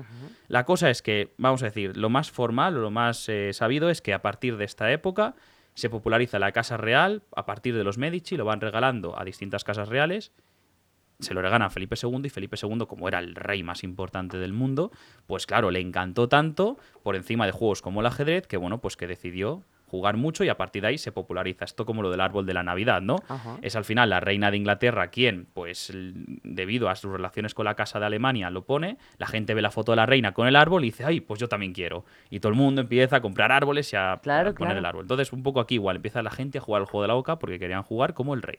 La 0.49 0.65
cosa 0.65 0.89
es 0.89 1.03
que, 1.03 1.35
vamos 1.37 1.63
a 1.63 1.67
decir, 1.67 1.97
lo 1.97 2.09
más 2.09 2.31
formal 2.31 2.77
o 2.79 2.81
lo 2.81 2.91
más 2.91 3.29
eh, 3.29 3.53
sabido 3.53 3.91
es 3.91 4.01
que 4.01 4.15
a 4.15 4.23
partir 4.23 4.57
de 4.57 4.65
esta 4.65 4.91
época 4.91 5.35
se 5.75 5.91
populariza 5.91 6.39
la 6.39 6.53
Casa 6.53 6.79
Real, 6.79 7.23
a 7.37 7.45
partir 7.45 7.77
de 7.77 7.85
los 7.85 7.99
Medici, 7.99 8.39
lo 8.39 8.47
van 8.47 8.63
regalando 8.63 9.19
a 9.19 9.25
distintas 9.25 9.63
casas 9.63 9.89
reales 9.89 10.33
se 11.19 11.35
lo 11.35 11.41
regalan 11.41 11.63
a 11.63 11.71
Felipe 11.71 11.97
II 12.01 12.21
y 12.25 12.29
Felipe 12.29 12.57
II, 12.61 12.87
como 12.87 13.09
era 13.09 13.19
el 13.19 13.35
rey 13.35 13.63
más 13.63 13.85
importante 13.85 14.39
del 14.39 14.53
mundo, 14.53 14.91
pues 15.27 15.47
claro, 15.47 15.71
le 15.71 15.81
encantó 15.81 16.29
tanto 16.29 16.79
por 17.03 17.17
encima 17.17 17.47
de 17.47 17.53
juegos 17.53 17.83
como 17.83 18.01
el 18.01 18.07
ajedrez 18.07 18.47
que 18.47 18.57
bueno, 18.57 18.79
pues 18.79 18.97
que 18.97 19.07
decidió 19.07 19.63
jugar 19.89 20.17
mucho 20.17 20.43
y 20.43 20.49
a 20.49 20.57
partir 20.57 20.83
de 20.83 20.89
ahí 20.89 20.99
se 20.99 21.13
populariza 21.13 21.65
esto 21.65 21.87
como 21.87 22.03
lo 22.03 22.11
del 22.11 22.21
árbol 22.21 22.45
de 22.45 22.53
la 22.53 22.65
Navidad, 22.65 23.01
¿no? 23.03 23.17
Ajá. 23.29 23.57
Es 23.63 23.77
al 23.77 23.85
final 23.85 24.11
la 24.11 24.19
reina 24.19 24.51
de 24.51 24.57
Inglaterra 24.57 25.09
quien, 25.09 25.47
pues 25.55 25.93
debido 25.95 26.89
a 26.89 26.97
sus 26.97 27.13
relaciones 27.13 27.55
con 27.55 27.67
la 27.67 27.77
casa 27.77 28.01
de 28.01 28.07
Alemania, 28.07 28.51
lo 28.51 28.65
pone, 28.65 28.99
la 29.19 29.27
gente 29.29 29.55
ve 29.55 29.63
la 29.63 29.71
foto 29.71 29.93
de 29.93 29.97
la 29.97 30.07
reina 30.07 30.33
con 30.33 30.49
el 30.49 30.57
árbol 30.57 30.83
y 30.83 30.89
dice, 30.89 31.05
ay, 31.05 31.21
pues 31.21 31.39
yo 31.39 31.49
también 31.49 31.73
quiero. 31.73 32.05
Y 32.31 32.41
todo 32.41 32.51
el 32.51 32.59
mundo 32.59 32.81
empieza 32.81 33.17
a 33.17 33.21
comprar 33.21 33.53
árboles 33.53 33.93
y 33.93 33.97
a, 33.97 34.19
Claro, 34.23 34.51
a 34.51 34.55
poner 34.55 34.73
claro. 34.73 34.79
el 34.81 34.87
árbol. 34.87 35.03
Entonces, 35.05 35.33
un 35.33 35.45
poco 35.45 35.61
aquí 35.61 35.75
igual, 35.77 35.97
empieza 35.97 36.21
la 36.21 36.33
gente 36.33 36.59
a 36.59 36.61
jugar 36.61 36.83
al 36.83 36.87
juego 36.87 37.03
de 37.03 37.09
la 37.09 37.15
boca 37.15 37.39
porque 37.39 37.61
querían 37.61 37.85
jugar 37.85 38.13
como 38.13 38.35
el 38.35 38.43
rey. 38.43 38.59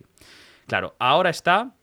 Claro, 0.66 0.96
ahora 0.98 1.30
está 1.30 1.74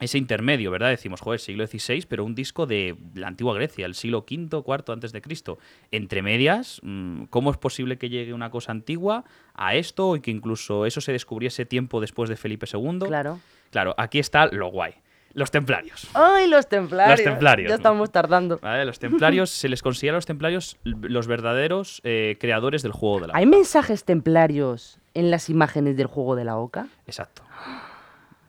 ese 0.00 0.18
intermedio, 0.18 0.70
¿verdad? 0.70 0.88
Decimos, 0.88 1.20
joder, 1.20 1.40
siglo 1.40 1.66
XVI, 1.66 2.06
pero 2.08 2.24
un 2.24 2.34
disco 2.34 2.66
de 2.66 2.96
la 3.14 3.28
antigua 3.28 3.54
Grecia, 3.54 3.86
el 3.86 3.94
siglo 3.94 4.24
V, 4.28 4.62
IV 4.66 4.92
antes 4.92 5.12
de 5.12 5.20
Cristo. 5.20 5.58
Entre 5.90 6.22
medias, 6.22 6.80
mm, 6.82 7.24
¿cómo 7.24 7.50
es 7.50 7.58
posible 7.58 7.98
que 7.98 8.08
llegue 8.08 8.32
una 8.32 8.50
cosa 8.50 8.72
antigua 8.72 9.24
a 9.54 9.74
esto 9.74 10.16
y 10.16 10.20
que 10.20 10.30
incluso 10.30 10.86
eso 10.86 11.00
se 11.00 11.12
descubriese 11.12 11.66
tiempo 11.66 12.00
después 12.00 12.30
de 12.30 12.36
Felipe 12.36 12.66
II? 12.72 13.00
Claro. 13.00 13.38
Claro, 13.70 13.94
aquí 13.98 14.18
está 14.18 14.46
lo 14.46 14.68
guay. 14.68 14.94
Los 15.32 15.50
templarios. 15.50 16.08
¡Ay, 16.14 16.48
los 16.48 16.68
templarios! 16.68 17.20
Los 17.20 17.24
templarios. 17.24 17.68
Ya 17.68 17.76
estamos 17.76 18.10
tardando. 18.10 18.58
¿vale? 18.58 18.84
Los 18.84 18.98
templarios, 18.98 19.50
se 19.50 19.68
les 19.68 19.80
considera 19.80 20.14
a 20.14 20.18
los 20.18 20.26
templarios 20.26 20.76
los 20.82 21.28
verdaderos 21.28 22.00
eh, 22.04 22.36
creadores 22.40 22.82
del 22.82 22.92
juego 22.92 23.20
de 23.20 23.26
la 23.28 23.36
¿Hay 23.36 23.46
mensajes 23.46 24.04
templarios 24.04 24.98
en 25.14 25.30
las 25.30 25.48
imágenes 25.48 25.96
del 25.96 26.06
juego 26.06 26.34
de 26.34 26.44
la 26.44 26.56
Oca? 26.56 26.88
Exacto. 27.06 27.42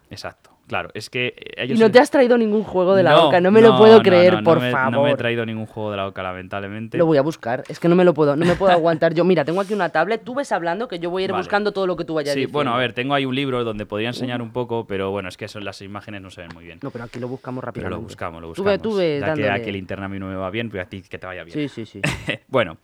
Exacto. 0.09 0.50
Claro, 0.71 0.89
es 0.93 1.09
que 1.09 1.33
eh, 1.35 1.53
Y 1.57 1.61
ellos... 1.63 1.79
no 1.81 1.91
te 1.91 1.99
has 1.99 2.09
traído 2.09 2.37
ningún 2.37 2.63
juego 2.63 2.95
de 2.95 3.03
la 3.03 3.11
No, 3.11 3.27
Oca, 3.27 3.41
no 3.41 3.51
me 3.51 3.59
lo 3.61 3.77
puedo 3.77 3.97
no, 3.97 4.01
creer, 4.03 4.41
por 4.41 4.61
me- 4.61 4.71
favor. 4.71 4.93
No 4.93 5.03
me 5.03 5.11
he 5.11 5.15
traído 5.17 5.45
ningún 5.45 5.65
juego 5.65 5.91
de 5.91 5.97
la 5.97 6.07
Oca, 6.07 6.23
lamentablemente. 6.23 6.97
Lo 6.97 7.05
voy 7.05 7.17
a 7.17 7.21
buscar, 7.21 7.65
es 7.67 7.77
que 7.77 7.89
no 7.89 7.95
me 7.97 8.05
lo 8.05 8.13
puedo, 8.13 8.37
no 8.37 8.45
me 8.45 8.55
puedo 8.55 8.71
aguantar. 8.79 9.13
Yo, 9.13 9.25
mira, 9.25 9.43
tengo 9.43 9.59
aquí 9.59 9.73
una 9.73 9.89
tablet, 9.89 10.23
tú 10.23 10.33
ves 10.33 10.49
hablando 10.53 10.87
que 10.87 10.97
yo 10.99 11.09
voy 11.09 11.23
a 11.23 11.25
ir 11.25 11.31
Vale. 11.33 11.41
buscando 11.43 11.73
todo 11.73 11.87
lo 11.87 11.97
que 11.97 12.05
tú 12.05 12.13
vayas 12.13 12.33
Sí, 12.35 12.39
diciendo. 12.39 12.53
bueno, 12.57 12.73
a 12.73 12.77
ver, 12.77 12.93
tengo 12.93 13.13
ahí 13.13 13.25
un 13.25 13.35
libro 13.35 13.65
donde 13.65 13.85
podría 13.85 14.07
enseñar 14.07 14.41
un 14.41 14.51
poco, 14.53 14.87
pero 14.87 15.11
bueno, 15.11 15.27
es 15.27 15.35
que 15.35 15.49
son, 15.49 15.65
las 15.65 15.81
imágenes 15.81 16.21
no 16.21 16.29
se 16.29 16.39
ven 16.39 16.51
muy 16.53 16.63
bien. 16.63 16.79
No, 16.81 16.89
pero 16.89 17.03
aquí 17.03 17.19
lo 17.19 17.27
buscamos 17.27 17.63
pero 17.63 17.67
rápidamente. 17.67 17.97
lo 17.97 18.07
buscamos, 18.07 18.41
lo 18.41 18.53
Tú 18.53 18.63
ve- 18.63 18.77
buscamos. 18.77 18.93
tú 18.95 18.97
ve 18.97 19.17
ya 19.19 19.33
que 19.33 19.49
a 19.49 19.61
que 19.61 19.69
el 19.71 19.75
internet 19.75 20.05
a 20.05 20.07
mí 20.07 20.19
no 20.19 20.27
me 20.27 20.35
va 20.35 20.49
bien, 20.51 20.69
pero 20.69 20.83
a 20.83 20.85
ti 20.85 21.01
que 21.01 21.19
te 21.19 21.27
vaya 21.27 21.43
bien. 21.43 21.53
Sí, 21.53 21.67
sí, 21.67 21.85
sí. 21.85 22.01
bueno, 22.47 22.77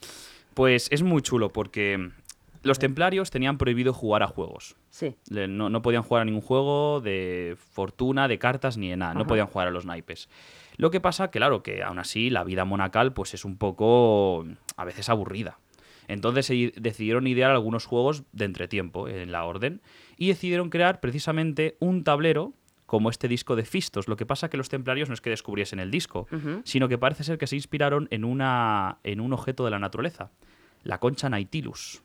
pues 0.53 0.89
es 0.91 1.03
muy 1.03 1.21
chulo 1.21 1.53
porque 1.53 2.09
los 2.67 2.79
templarios 2.79 3.31
tenían 3.31 3.57
prohibido 3.57 3.93
jugar 3.93 4.23
a 4.23 4.27
juegos. 4.27 4.75
Sí. 4.89 5.15
No, 5.29 5.69
no 5.69 5.81
podían 5.81 6.03
jugar 6.03 6.21
a 6.21 6.25
ningún 6.25 6.41
juego 6.41 7.01
de 7.01 7.57
fortuna, 7.71 8.27
de 8.27 8.37
cartas 8.37 8.77
ni 8.77 8.89
de 8.89 8.97
nada. 8.97 9.13
No 9.13 9.25
podían 9.25 9.47
jugar 9.47 9.67
a 9.67 9.71
los 9.71 9.85
naipes. 9.85 10.29
Lo 10.75 10.91
que 10.91 11.01
pasa, 11.01 11.31
que, 11.31 11.39
claro, 11.39 11.63
que 11.63 11.81
aún 11.83 11.99
así 11.99 12.29
la 12.29 12.43
vida 12.43 12.63
monacal 12.63 13.13
pues 13.13 13.33
es 13.33 13.45
un 13.45 13.57
poco 13.57 14.45
a 14.75 14.85
veces 14.85 15.09
aburrida. 15.09 15.59
Entonces 16.07 16.45
se 16.45 16.73
decidieron 16.77 17.27
idear 17.27 17.51
algunos 17.51 17.85
juegos 17.85 18.23
de 18.31 18.45
entretiempo 18.45 19.07
en 19.07 19.31
la 19.31 19.43
orden 19.43 19.81
y 20.17 20.29
decidieron 20.29 20.69
crear 20.69 20.99
precisamente 20.99 21.75
un 21.79 22.03
tablero 22.03 22.53
como 22.85 23.09
este 23.09 23.27
disco 23.27 23.55
de 23.55 23.65
Fistos. 23.65 24.07
Lo 24.07 24.15
que 24.15 24.25
pasa 24.25 24.49
que 24.49 24.55
los 24.55 24.69
templarios 24.69 25.09
no 25.09 25.13
es 25.13 25.21
que 25.21 25.29
descubriesen 25.29 25.79
el 25.79 25.91
disco, 25.91 26.27
sino 26.63 26.87
que 26.87 26.97
parece 26.97 27.23
ser 27.23 27.37
que 27.37 27.45
se 27.45 27.55
inspiraron 27.55 28.07
en, 28.11 28.23
una, 28.23 28.99
en 29.03 29.19
un 29.19 29.33
objeto 29.33 29.65
de 29.65 29.71
la 29.71 29.79
naturaleza, 29.79 30.31
la 30.83 30.99
concha 30.99 31.29
Nautilus. 31.29 32.01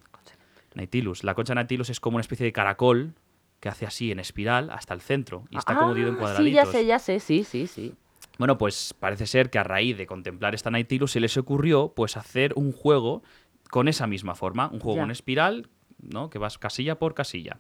Nautilus. 0.75 1.25
La 1.25 1.35
concha 1.35 1.55
Nautilus 1.55 1.91
es 1.91 2.01
como 2.01 2.17
una 2.17 2.23
especie 2.23 2.45
de 2.45 2.53
caracol 2.53 3.15
que 3.61 3.69
hace 3.69 3.87
así 3.87 4.11
en 4.11 4.19
espiral 4.19 4.71
hasta 4.71 4.93
el 4.95 5.01
centro 5.01 5.45
y 5.51 5.57
está 5.59 5.77
como 5.77 5.95
dividido 5.95 6.11
en 6.11 6.17
Ah, 6.17 6.19
cuadraditos. 6.19 6.51
Sí, 6.51 6.55
ya 6.55 6.67
sé, 6.81 6.87
ya 6.87 6.99
sé, 6.99 7.21
sí, 7.21 7.45
sí, 7.45 7.67
sí. 7.67 7.95
Bueno, 8.39 8.59
pues 8.59 8.95
parece 8.99 9.27
ser 9.27 9.51
que 9.51 9.59
a 9.59 9.63
raíz 9.65 9.97
de 9.97 10.07
contemplar 10.07 10.55
esta 10.55 10.71
Nautilus 10.71 11.13
se 11.13 11.21
les 11.21 11.37
ocurrió 11.37 11.93
pues 11.95 12.17
hacer 12.17 12.53
un 12.57 12.73
juego 12.73 13.23
con 13.71 13.89
esa 13.89 14.07
misma 14.07 14.35
forma, 14.35 14.69
un 14.73 14.81
juego 14.81 14.97
Ya. 14.99 15.05
en 15.05 15.11
espiral, 15.11 15.69
¿no? 16.01 16.29
Que 16.31 16.39
vas 16.39 16.59
casilla 16.59 16.99
por 16.99 17.15
casilla. 17.15 17.59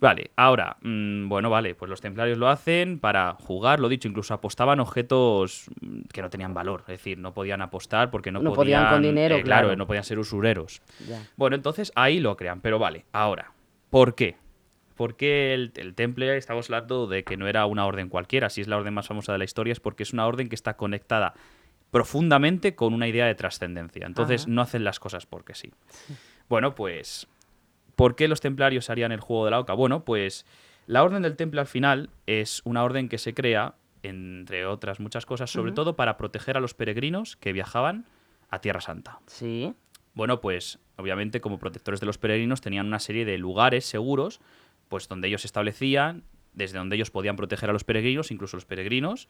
Vale, 0.00 0.32
ahora, 0.36 0.76
mm, 0.82 1.28
bueno, 1.28 1.50
vale, 1.50 1.74
pues 1.74 1.88
los 1.88 2.00
templarios 2.00 2.36
lo 2.36 2.48
hacen 2.48 2.98
para 2.98 3.34
jugar, 3.34 3.80
lo 3.80 3.88
dicho, 3.88 4.08
incluso 4.08 4.34
apostaban 4.34 4.80
objetos 4.80 5.70
mm, 5.80 6.02
que 6.12 6.20
no 6.20 6.30
tenían 6.30 6.52
valor, 6.52 6.80
es 6.82 6.86
decir, 6.88 7.18
no 7.18 7.32
podían 7.32 7.62
apostar 7.62 8.10
porque 8.10 8.32
no, 8.32 8.40
No 8.40 8.52
podían 8.52 8.88
con 8.90 9.02
dinero, 9.02 9.36
eh, 9.36 9.42
claro, 9.42 9.68
claro. 9.68 9.76
no 9.76 9.86
podían 9.86 10.04
ser 10.04 10.18
usureros. 10.18 10.82
Ya. 11.08 11.22
Bueno, 11.36 11.56
entonces 11.56 11.92
ahí 11.94 12.20
lo 12.20 12.36
crean, 12.36 12.60
pero 12.60 12.78
vale, 12.78 13.04
ahora, 13.12 13.52
¿por 13.90 14.14
qué? 14.14 14.36
¿Por 14.96 15.16
qué 15.16 15.54
el, 15.54 15.72
el 15.76 15.94
temple, 15.94 16.36
estamos 16.36 16.66
hablando 16.70 17.06
de 17.06 17.24
que 17.24 17.36
no 17.36 17.48
era 17.48 17.66
una 17.66 17.86
orden 17.86 18.08
cualquiera, 18.08 18.50
si 18.50 18.60
es 18.60 18.68
la 18.68 18.76
orden 18.76 18.94
más 18.94 19.08
famosa 19.08 19.32
de 19.32 19.38
la 19.38 19.44
historia, 19.44 19.72
es 19.72 19.80
porque 19.80 20.02
es 20.02 20.12
una 20.12 20.26
orden 20.26 20.48
que 20.48 20.54
está 20.54 20.76
conectada 20.76 21.34
profundamente 21.90 22.74
con 22.74 22.92
una 22.92 23.06
idea 23.06 23.26
de 23.26 23.36
trascendencia. 23.36 24.06
Entonces 24.06 24.42
Ajá. 24.42 24.50
no 24.50 24.62
hacen 24.62 24.82
las 24.82 24.98
cosas 24.98 25.26
porque 25.26 25.54
sí. 25.54 25.72
Bueno, 26.48 26.74
pues, 26.74 27.28
¿por 27.96 28.16
qué 28.16 28.28
los 28.28 28.40
templarios 28.40 28.90
harían 28.90 29.12
el 29.12 29.20
juego 29.20 29.44
de 29.44 29.50
la 29.50 29.60
oca? 29.60 29.72
Bueno, 29.74 30.04
pues 30.04 30.46
la 30.86 31.02
orden 31.02 31.22
del 31.22 31.36
temple 31.36 31.60
al 31.60 31.66
final 31.66 32.10
es 32.26 32.62
una 32.64 32.84
orden 32.84 33.08
que 33.08 33.18
se 33.18 33.34
crea, 33.34 33.74
entre 34.02 34.66
otras 34.66 35.00
muchas 35.00 35.26
cosas, 35.26 35.50
sobre 35.50 35.72
todo 35.72 35.96
para 35.96 36.16
proteger 36.16 36.56
a 36.56 36.60
los 36.60 36.74
peregrinos 36.74 37.36
que 37.36 37.52
viajaban 37.52 38.04
a 38.50 38.60
Tierra 38.60 38.80
Santa. 38.80 39.20
Sí. 39.26 39.74
Bueno, 40.14 40.40
pues 40.40 40.78
obviamente 40.96 41.40
como 41.40 41.58
protectores 41.58 42.00
de 42.00 42.06
los 42.06 42.18
peregrinos 42.18 42.60
tenían 42.60 42.86
una 42.86 43.00
serie 43.00 43.24
de 43.24 43.38
lugares 43.38 43.84
seguros, 43.84 44.40
pues 44.88 45.08
donde 45.08 45.28
ellos 45.28 45.44
establecían, 45.44 46.22
desde 46.52 46.78
donde 46.78 46.96
ellos 46.96 47.10
podían 47.10 47.36
proteger 47.36 47.70
a 47.70 47.72
los 47.72 47.84
peregrinos, 47.84 48.30
incluso 48.30 48.56
los 48.56 48.64
peregrinos, 48.64 49.28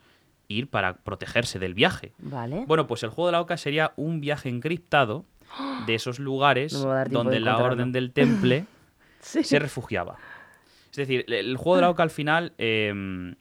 ir 0.48 0.68
para 0.68 0.96
protegerse 0.98 1.58
del 1.58 1.72
viaje. 1.72 2.12
Vale. 2.18 2.64
Bueno, 2.66 2.86
pues 2.86 3.02
el 3.02 3.10
juego 3.10 3.28
de 3.28 3.32
la 3.32 3.40
oca 3.40 3.56
sería 3.56 3.92
un 3.96 4.20
viaje 4.20 4.48
encriptado 4.48 5.24
de 5.86 5.94
esos 5.94 6.18
lugares 6.18 6.72
No 6.84 7.04
donde 7.08 7.34
de 7.34 7.40
la 7.40 7.58
orden 7.58 7.92
del 7.92 8.12
temple 8.12 8.66
sí. 9.20 9.42
se 9.44 9.58
refugiaba. 9.58 10.16
Es 10.90 10.96
decir, 10.96 11.24
el 11.28 11.56
juego 11.56 11.76
de 11.76 11.82
la 11.82 11.90
oca 11.90 12.02
al 12.02 12.10
final 12.10 12.52
eh, 12.58 13.34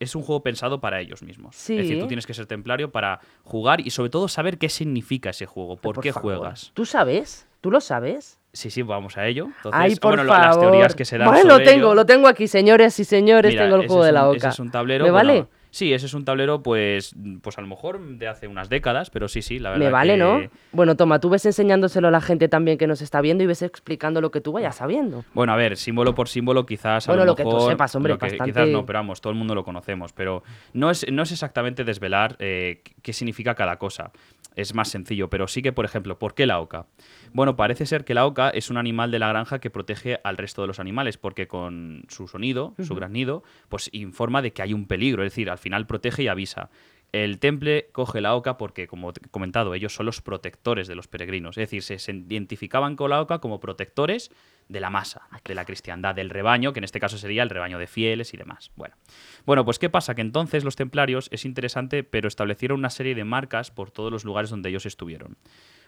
es 0.00 0.16
un 0.16 0.22
juego 0.22 0.42
pensado 0.42 0.80
para 0.80 1.00
ellos 1.00 1.22
mismos. 1.22 1.54
Sí. 1.54 1.74
Es 1.74 1.82
decir, 1.82 2.00
tú 2.00 2.06
tienes 2.08 2.26
que 2.26 2.34
ser 2.34 2.46
templario 2.46 2.90
para 2.90 3.20
jugar 3.44 3.80
y 3.80 3.90
sobre 3.90 4.10
todo 4.10 4.26
saber 4.28 4.58
qué 4.58 4.68
significa 4.68 5.30
ese 5.30 5.46
juego, 5.46 5.76
por, 5.76 6.00
qué 6.00 6.12
favor. 6.12 6.36
juegas. 6.38 6.72
¿Tú 6.74 6.84
sabes? 6.86 7.46
¿Tú 7.60 7.70
lo 7.70 7.80
sabes? 7.80 8.40
Sí, 8.52 8.70
sí, 8.70 8.82
vamos 8.82 9.16
a 9.16 9.26
ello. 9.26 9.44
Entonces, 9.58 9.72
Ay, 9.80 9.94
por 9.96 10.16
bueno, 10.16 10.28
favor. 10.28 10.46
las 10.46 10.58
teorías 10.58 10.94
que 10.96 11.04
se 11.04 11.16
dan 11.18 11.28
Bueno, 11.28 11.42
sobre 11.42 11.64
lo 11.64 11.70
tengo, 11.70 11.86
ello- 11.88 11.94
lo 11.94 12.06
tengo 12.06 12.26
aquí, 12.26 12.48
señores 12.48 12.98
y 12.98 13.04
señores, 13.04 13.50
Mira, 13.52 13.62
tengo 13.64 13.76
el 13.76 13.86
juego 13.86 14.02
es 14.02 14.06
de 14.06 14.12
la 14.12 14.22
un- 14.28 14.36
oca. 14.36 14.48
Ese 14.48 14.48
es 14.48 14.58
un 14.58 14.70
tablero. 14.72 15.04
¿Me 15.04 15.10
bueno, 15.12 15.28
vale? 15.28 15.46
Sí, 15.74 15.94
ese 15.94 16.04
es 16.04 16.12
un 16.12 16.26
tablero, 16.26 16.62
pues, 16.62 17.14
pues 17.40 17.56
a 17.56 17.62
lo 17.62 17.66
mejor 17.66 17.98
de 18.18 18.28
hace 18.28 18.46
unas 18.46 18.68
décadas, 18.68 19.08
pero 19.08 19.26
sí, 19.26 19.40
sí, 19.40 19.58
la 19.58 19.70
verdad. 19.70 19.86
Me 19.86 19.90
vale, 19.90 20.12
que- 20.12 20.18
¿no? 20.18 20.40
Bueno, 20.72 20.96
toma, 20.96 21.18
tú 21.18 21.30
ves 21.30 21.46
enseñándoselo 21.46 22.08
a 22.08 22.10
la 22.10 22.20
gente 22.20 22.46
también 22.48 22.76
que 22.76 22.86
nos 22.86 23.00
está 23.00 23.22
viendo 23.22 23.42
y 23.42 23.46
ves 23.46 23.62
explicando 23.62 24.20
lo 24.20 24.30
que 24.30 24.42
tú 24.42 24.52
vayas 24.52 24.76
sabiendo. 24.76 25.24
Bueno, 25.32 25.54
a 25.54 25.56
ver, 25.56 25.78
símbolo 25.78 26.14
por 26.14 26.28
símbolo, 26.28 26.66
quizás 26.66 27.08
a 27.08 27.12
Bueno, 27.12 27.24
lo 27.24 27.32
lo 27.32 27.36
que 27.36 27.44
tú 27.44 27.52
mejor. 27.52 27.70
sepas, 27.72 27.94
hombre, 27.96 28.12
que- 28.18 28.26
bastante- 28.26 28.52
Quizás 28.52 28.68
no, 28.68 28.84
pero 28.84 28.98
vamos, 28.98 29.22
todo 29.22 29.32
el 29.32 29.38
mundo 29.38 29.54
lo 29.54 29.64
conocemos. 29.64 30.12
Pero 30.12 30.42
no 30.74 30.90
es, 30.90 31.06
no 31.10 31.22
es 31.22 31.32
exactamente 31.32 31.84
desvelar 31.84 32.36
eh, 32.38 32.82
qué- 33.00 33.14
significa 33.14 33.54
cada 33.54 33.78
cosa. 33.78 34.12
Es 34.54 34.74
más 34.74 34.90
sencillo, 34.90 35.30
pero 35.30 35.48
sí 35.48 35.62
que, 35.62 35.72
por 35.72 35.86
ejemplo, 35.86 36.18
¿por 36.18 36.34
qué 36.34 36.44
la 36.44 36.60
oca? 36.60 36.84
Bueno, 37.32 37.56
parece 37.56 37.86
ser 37.86 38.04
que 38.04 38.12
la 38.12 38.26
oca 38.26 38.50
es 38.50 38.68
un 38.68 38.76
animal 38.76 39.10
de 39.10 39.18
la 39.18 39.28
granja 39.28 39.58
que 39.60 39.70
protege 39.70 40.20
al 40.24 40.36
resto 40.36 40.60
de 40.60 40.66
los 40.68 40.78
animales, 40.78 41.16
porque 41.16 41.48
con 41.48 42.02
su 42.08 42.28
sonido, 42.28 42.74
su 42.84 42.94
granido, 42.94 43.42
pues 43.70 43.88
informa 43.94 44.42
de 44.42 44.52
que 44.52 44.60
hay 44.60 44.74
un 44.74 44.86
peligro, 44.86 45.24
es 45.24 45.32
decir, 45.32 45.48
al 45.48 45.56
final 45.62 45.86
protege 45.86 46.24
y 46.24 46.28
avisa. 46.28 46.70
El 47.12 47.38
temple 47.38 47.90
coge 47.92 48.22
la 48.22 48.34
oca 48.34 48.56
porque, 48.56 48.86
como 48.86 49.10
he 49.10 49.28
comentado, 49.30 49.74
ellos 49.74 49.94
son 49.94 50.06
los 50.06 50.22
protectores 50.22 50.88
de 50.88 50.94
los 50.94 51.08
peregrinos. 51.08 51.58
Es 51.58 51.62
decir, 51.68 51.82
se, 51.82 51.98
se 51.98 52.12
identificaban 52.12 52.96
con 52.96 53.10
la 53.10 53.20
oca 53.20 53.38
como 53.38 53.60
protectores 53.60 54.30
de 54.68 54.80
la 54.80 54.88
masa, 54.88 55.28
de 55.44 55.54
la 55.54 55.66
cristiandad, 55.66 56.14
del 56.14 56.30
rebaño, 56.30 56.72
que 56.72 56.80
en 56.80 56.84
este 56.84 57.00
caso 57.00 57.18
sería 57.18 57.42
el 57.42 57.50
rebaño 57.50 57.78
de 57.78 57.86
fieles 57.86 58.32
y 58.32 58.38
demás. 58.38 58.70
Bueno, 58.76 58.96
bueno 59.44 59.64
pues 59.64 59.78
¿qué 59.78 59.90
pasa? 59.90 60.14
Que 60.14 60.22
entonces 60.22 60.64
los 60.64 60.76
templarios, 60.76 61.28
es 61.32 61.44
interesante, 61.44 62.02
pero 62.02 62.28
establecieron 62.28 62.78
una 62.78 62.90
serie 62.90 63.14
de 63.14 63.24
marcas 63.24 63.70
por 63.70 63.90
todos 63.90 64.10
los 64.10 64.24
lugares 64.24 64.48
donde 64.48 64.70
ellos 64.70 64.86
estuvieron. 64.86 65.36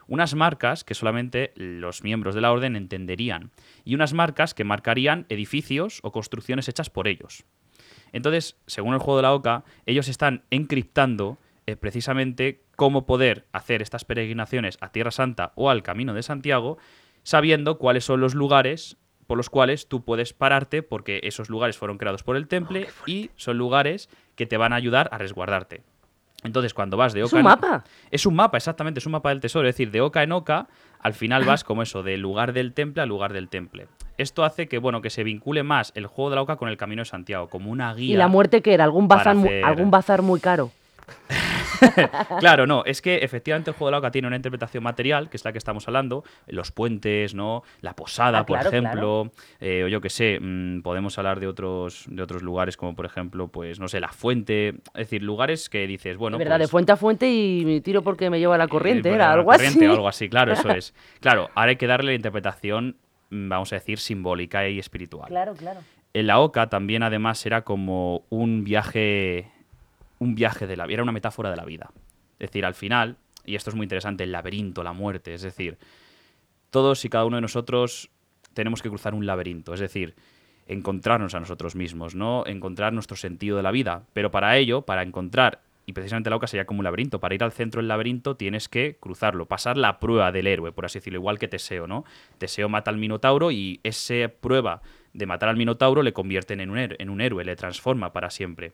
Unas 0.07 0.35
marcas 0.35 0.85
que 0.85 0.95
solamente 0.95 1.53
los 1.57 2.03
miembros 2.03 2.35
de 2.35 2.43
la 2.43 2.53
orden 2.53 2.77
entenderían 2.77 3.51
y 3.85 3.95
unas 3.95 4.13
marcas 4.13 4.53
que 4.53 4.65
marcarían 4.65 5.25
edificios 5.31 6.01
o 6.03 6.13
construcciones 6.13 6.69
hechas 6.69 6.91
por 6.91 7.09
ellos. 7.09 7.45
Entonces, 8.15 8.57
según 8.69 8.95
el 8.95 9.01
juego 9.01 9.17
de 9.17 9.23
la 9.23 9.35
OCA, 9.35 9.65
ellos 9.87 10.07
están 10.09 10.45
encriptando 10.51 11.37
eh, 11.67 11.75
precisamente 11.75 12.63
cómo 12.77 13.07
poder 13.07 13.47
hacer 13.53 13.83
estas 13.83 14.05
peregrinaciones 14.05 14.79
a 14.81 14.93
Tierra 14.93 15.11
Santa 15.11 15.53
o 15.57 15.69
al 15.69 15.83
Camino 15.83 16.15
de 16.15 16.23
Santiago, 16.23 16.79
sabiendo 17.25 17.77
cuáles 17.77 18.05
son 18.05 18.21
los 18.21 18.35
lugares 18.35 18.99
por 19.27 19.37
los 19.37 19.51
cuales 19.51 19.89
tú 19.89 20.05
puedes 20.05 20.33
pararte, 20.33 20.85
porque 20.85 21.23
esos 21.25 21.51
lugares 21.51 21.77
fueron 21.77 21.99
creados 21.99 22.23
por 22.23 22.37
el 22.37 22.47
temple 22.47 22.87
y 23.05 23.31
son 23.35 23.59
lugares 23.59 24.09
que 24.37 24.47
te 24.47 24.59
van 24.59 24.73
a 24.73 24.77
ayudar 24.77 25.09
a 25.11 25.19
resguardarte. 25.19 25.83
Entonces, 26.45 26.73
cuando 26.75 26.97
vas 26.97 27.13
de 27.13 27.21
Es 27.23 27.27
Oca 27.27 27.37
un 27.37 27.41
en- 27.41 27.45
mapa. 27.47 27.85
es 28.11 28.27
un 28.27 28.35
mapa, 28.37 28.57
exactamente, 28.59 29.01
es 29.01 29.07
un 29.07 29.13
mapa 29.13 29.31
del 29.31 29.41
tesoro. 29.41 29.67
Es 29.69 29.75
decir, 29.75 29.91
de 29.91 30.01
oca 30.01 30.23
en 30.23 30.31
oca, 30.33 30.67
al 31.01 31.15
final 31.15 31.45
vas 31.45 31.65
como 31.65 31.83
eso, 31.83 32.03
del 32.03 32.21
lugar 32.21 32.53
del 32.53 32.73
temple 32.73 33.03
al 33.03 33.09
lugar 33.09 33.33
del 33.33 33.49
temple. 33.49 33.89
Esto 34.19 34.45
hace 34.45 34.69
que, 34.69 34.79
bueno, 34.79 35.03
que 35.03 35.11
se 35.11 35.25
vincule 35.25 35.63
más 35.65 35.91
el 35.97 36.07
juego 36.07 36.31
de 36.31 36.37
la 36.37 36.43
oca 36.43 36.57
con 36.57 36.69
el 36.69 36.77
camino 36.77 37.01
de 37.01 37.07
Santiago, 37.07 37.49
como 37.49 37.71
una 37.71 37.93
guía. 37.95 38.15
¿Y 38.15 38.17
la 38.17 38.29
muerte 38.29 38.63
qué 38.63 38.75
era? 38.75 38.85
¿Algún 38.85 39.09
bazar, 39.09 39.37
hacer- 39.37 39.65
algún 39.65 39.91
bazar 39.91 40.23
muy 40.23 40.39
caro? 40.39 40.71
Claro, 42.41 42.67
no, 42.67 42.85
es 42.85 43.01
que 43.03 43.17
efectivamente 43.17 43.71
el 43.71 43.77
juego 43.77 43.89
de 43.89 43.93
la 43.93 43.99
oca 43.99 44.11
tiene 44.11 44.27
una 44.29 44.37
interpretación 44.37 44.83
material, 44.83 45.29
que 45.31 45.37
es 45.37 45.45
la 45.45 45.53
que 45.53 45.59
estamos 45.59 45.87
hablando, 45.89 46.25
los 46.47 46.71
puentes, 46.73 47.35
¿no? 47.35 47.63
La 47.81 47.95
posada, 47.97 48.41
Ah, 48.41 48.47
por 48.47 48.59
claro, 48.59 48.69
ejemplo, 48.71 49.33
eh, 49.61 49.85
o 49.85 49.89
yo 49.89 50.01
qué 50.01 50.11
sé, 50.11 50.39
mm, 50.41 50.83
podemos 50.83 51.17
hablar 51.19 51.41
de 51.41 51.47
otros, 51.47 52.05
de 52.09 52.23
otros 52.23 52.43
lugares 52.43 52.77
como 52.77 52.95
por 52.95 53.07
ejemplo, 53.07 53.49
pues, 53.49 53.81
no 53.81 53.89
sé, 53.89 54.01
la 54.01 54.09
fuente, 54.09 54.69
es 54.69 54.75
decir, 54.95 55.23
lugares 55.23 55.69
que 55.69 55.87
dices, 55.87 56.17
bueno, 56.17 56.39
de 56.39 56.45
verdad, 56.45 56.59
de 56.59 56.65
pues, 56.65 56.71
fuente 56.71 56.93
a 56.93 56.97
fuente 56.97 57.31
y 57.33 57.65
me 57.65 57.81
tiro 57.81 58.03
porque 58.03 58.31
me 58.31 58.39
lleva 58.39 58.57
la 58.59 58.69
corriente, 58.69 59.09
Eh, 59.11 59.15
era 59.15 59.27
bueno, 59.27 59.41
algo 59.41 59.51
corriente 59.53 59.79
así. 59.85 59.87
o 59.87 59.93
algo 59.93 60.09
así, 60.09 60.29
claro, 60.29 60.53
eso 60.53 60.71
es. 60.71 60.95
Claro, 61.21 61.49
ahora 61.55 61.71
hay 61.71 61.77
que 61.77 61.87
darle 61.87 62.13
la 62.13 62.17
interpretación, 62.17 62.97
mm, 63.31 63.49
vamos 63.49 63.73
a 63.73 63.77
decir, 63.77 63.99
simbólica 63.99 64.69
y 64.69 64.79
espiritual. 64.79 65.29
Claro, 65.29 65.55
claro. 65.55 65.81
En 66.13 66.27
la 66.29 66.39
oca 66.39 66.69
también 66.69 67.03
además 67.03 67.45
era 67.45 67.63
como 67.63 68.25
un 68.31 68.63
viaje, 68.63 69.51
un 70.25 70.35
viaje 70.35 70.67
de 70.67 70.77
la 70.77 70.87
vida, 70.87 70.95
era 70.95 71.03
una 71.03 71.13
metáfora 71.13 71.51
de 71.51 71.57
la 71.57 71.65
vida. 71.65 71.91
Es 72.39 72.49
decir, 72.51 72.65
al 72.65 72.75
final, 72.75 73.19
y 73.45 73.55
esto 73.55 73.71
es 73.71 73.77
muy 73.77 73.85
interesante, 73.85 74.25
el 74.25 74.33
laberinto, 74.33 74.83
la 74.83 74.93
muerte, 74.93 75.35
es 75.35 75.43
decir, 75.43 75.79
todos 76.71 77.05
y 77.05 77.09
cada 77.09 77.25
uno 77.25 77.37
de 77.37 77.43
nosotros 77.43 78.11
tenemos 78.55 78.83
que 78.83 78.89
cruzar 78.89 79.15
un 79.15 79.27
laberinto, 79.27 79.75
es 79.75 79.81
decir, 79.81 80.15
encontrarnos 80.67 81.35
a 81.35 81.41
nosotros 81.41 81.77
mismos, 81.77 82.15
¿no? 82.15 82.45
Encontrar 82.47 82.93
nuestro 82.93 83.17
sentido 83.17 83.57
de 83.57 83.63
la 83.63 83.71
vida. 83.71 84.05
Pero 84.13 84.31
para 84.31 84.57
ello, 84.57 84.83
para 84.83 85.03
encontrar, 85.03 85.61
y 85.87 85.93
precisamente 85.93 86.31
la 86.31 86.37
oca 86.37 86.47
sería 86.47 86.65
como 86.65 86.81
un 86.81 86.85
laberinto, 86.85 87.21
para 87.21 87.35
ir 87.35 87.45
al 87.45 87.53
centro 87.53 87.81
del 87.81 87.89
laberinto 87.89 88.37
tienes 88.37 88.69
que 88.69 88.97
cruzarlo, 88.99 89.47
pasar 89.47 89.77
la 89.77 90.01
prueba 90.01 90.33
del 90.33 90.47
héroe, 90.47 90.73
por 90.73 90.87
así 90.87 90.99
decirlo, 90.99 91.19
igual 91.19 91.39
que 91.39 91.49
Teseo, 91.49 91.87
¿no? 91.87 92.05
Teseo 92.39 92.69
mata 92.69 92.91
al 92.91 92.97
Minotauro 92.97 93.51
y 93.51 93.81
esa 93.83 94.29
prueba 94.29 94.81
de 95.13 95.27
matar 95.27 95.51
al 95.51 95.57
Minotauro 95.57 96.03
le 96.03 96.13
convierte 96.13 96.55
en 96.55 96.71
un, 96.71 96.79
en 96.79 97.11
un 97.11 97.21
héroe, 97.21 97.45
le 97.45 97.57
transforma 97.57 98.13
para 98.13 98.31
siempre. 98.31 98.73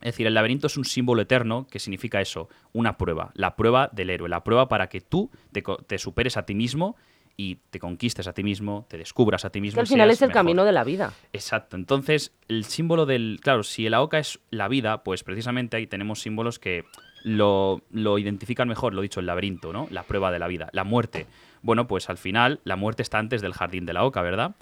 Es 0.00 0.12
decir, 0.12 0.26
el 0.26 0.34
laberinto 0.34 0.66
es 0.66 0.76
un 0.76 0.84
símbolo 0.84 1.22
eterno 1.22 1.66
que 1.70 1.78
significa 1.78 2.20
eso, 2.20 2.48
una 2.72 2.96
prueba, 2.98 3.30
la 3.34 3.56
prueba 3.56 3.88
del 3.92 4.10
héroe, 4.10 4.28
la 4.28 4.44
prueba 4.44 4.68
para 4.68 4.88
que 4.88 5.00
tú 5.00 5.30
te, 5.52 5.98
superes 5.98 6.36
a 6.36 6.44
ti 6.44 6.54
mismo 6.54 6.96
y 7.36 7.56
te 7.70 7.78
conquistes 7.78 8.26
a 8.28 8.32
ti 8.32 8.42
mismo, 8.42 8.86
te 8.88 8.98
descubras 8.98 9.44
a 9.44 9.50
ti 9.50 9.60
mismo. 9.60 9.76
Que 9.76 9.80
al 9.80 9.86
final 9.86 10.10
es 10.10 10.22
el 10.22 10.28
mejor. 10.28 10.40
camino 10.40 10.64
de 10.64 10.72
la 10.72 10.84
vida. 10.84 11.12
Exacto. 11.32 11.76
Entonces, 11.76 12.32
el 12.48 12.64
símbolo 12.64 13.04
del. 13.06 13.40
Claro, 13.42 13.62
si 13.62 13.86
el 13.86 13.94
AOCA 13.94 14.18
es 14.18 14.38
la 14.50 14.68
vida, 14.68 15.02
pues 15.02 15.22
precisamente 15.22 15.76
ahí 15.76 15.86
tenemos 15.86 16.20
símbolos 16.20 16.58
que 16.58 16.84
lo, 17.24 17.82
lo 17.90 18.18
identifican 18.18 18.68
mejor, 18.68 18.94
lo 18.94 19.02
dicho, 19.02 19.20
el 19.20 19.26
laberinto, 19.26 19.72
¿no? 19.72 19.88
La 19.90 20.04
prueba 20.04 20.30
de 20.30 20.38
la 20.38 20.46
vida. 20.46 20.68
La 20.72 20.84
muerte. 20.84 21.26
Bueno, 21.62 21.86
pues 21.88 22.08
al 22.08 22.18
final, 22.18 22.60
la 22.64 22.76
muerte 22.76 23.02
está 23.02 23.18
antes 23.18 23.42
del 23.42 23.52
jardín 23.52 23.86
de 23.86 23.92
la 23.92 24.04
OCA, 24.04 24.22
¿verdad? 24.22 24.54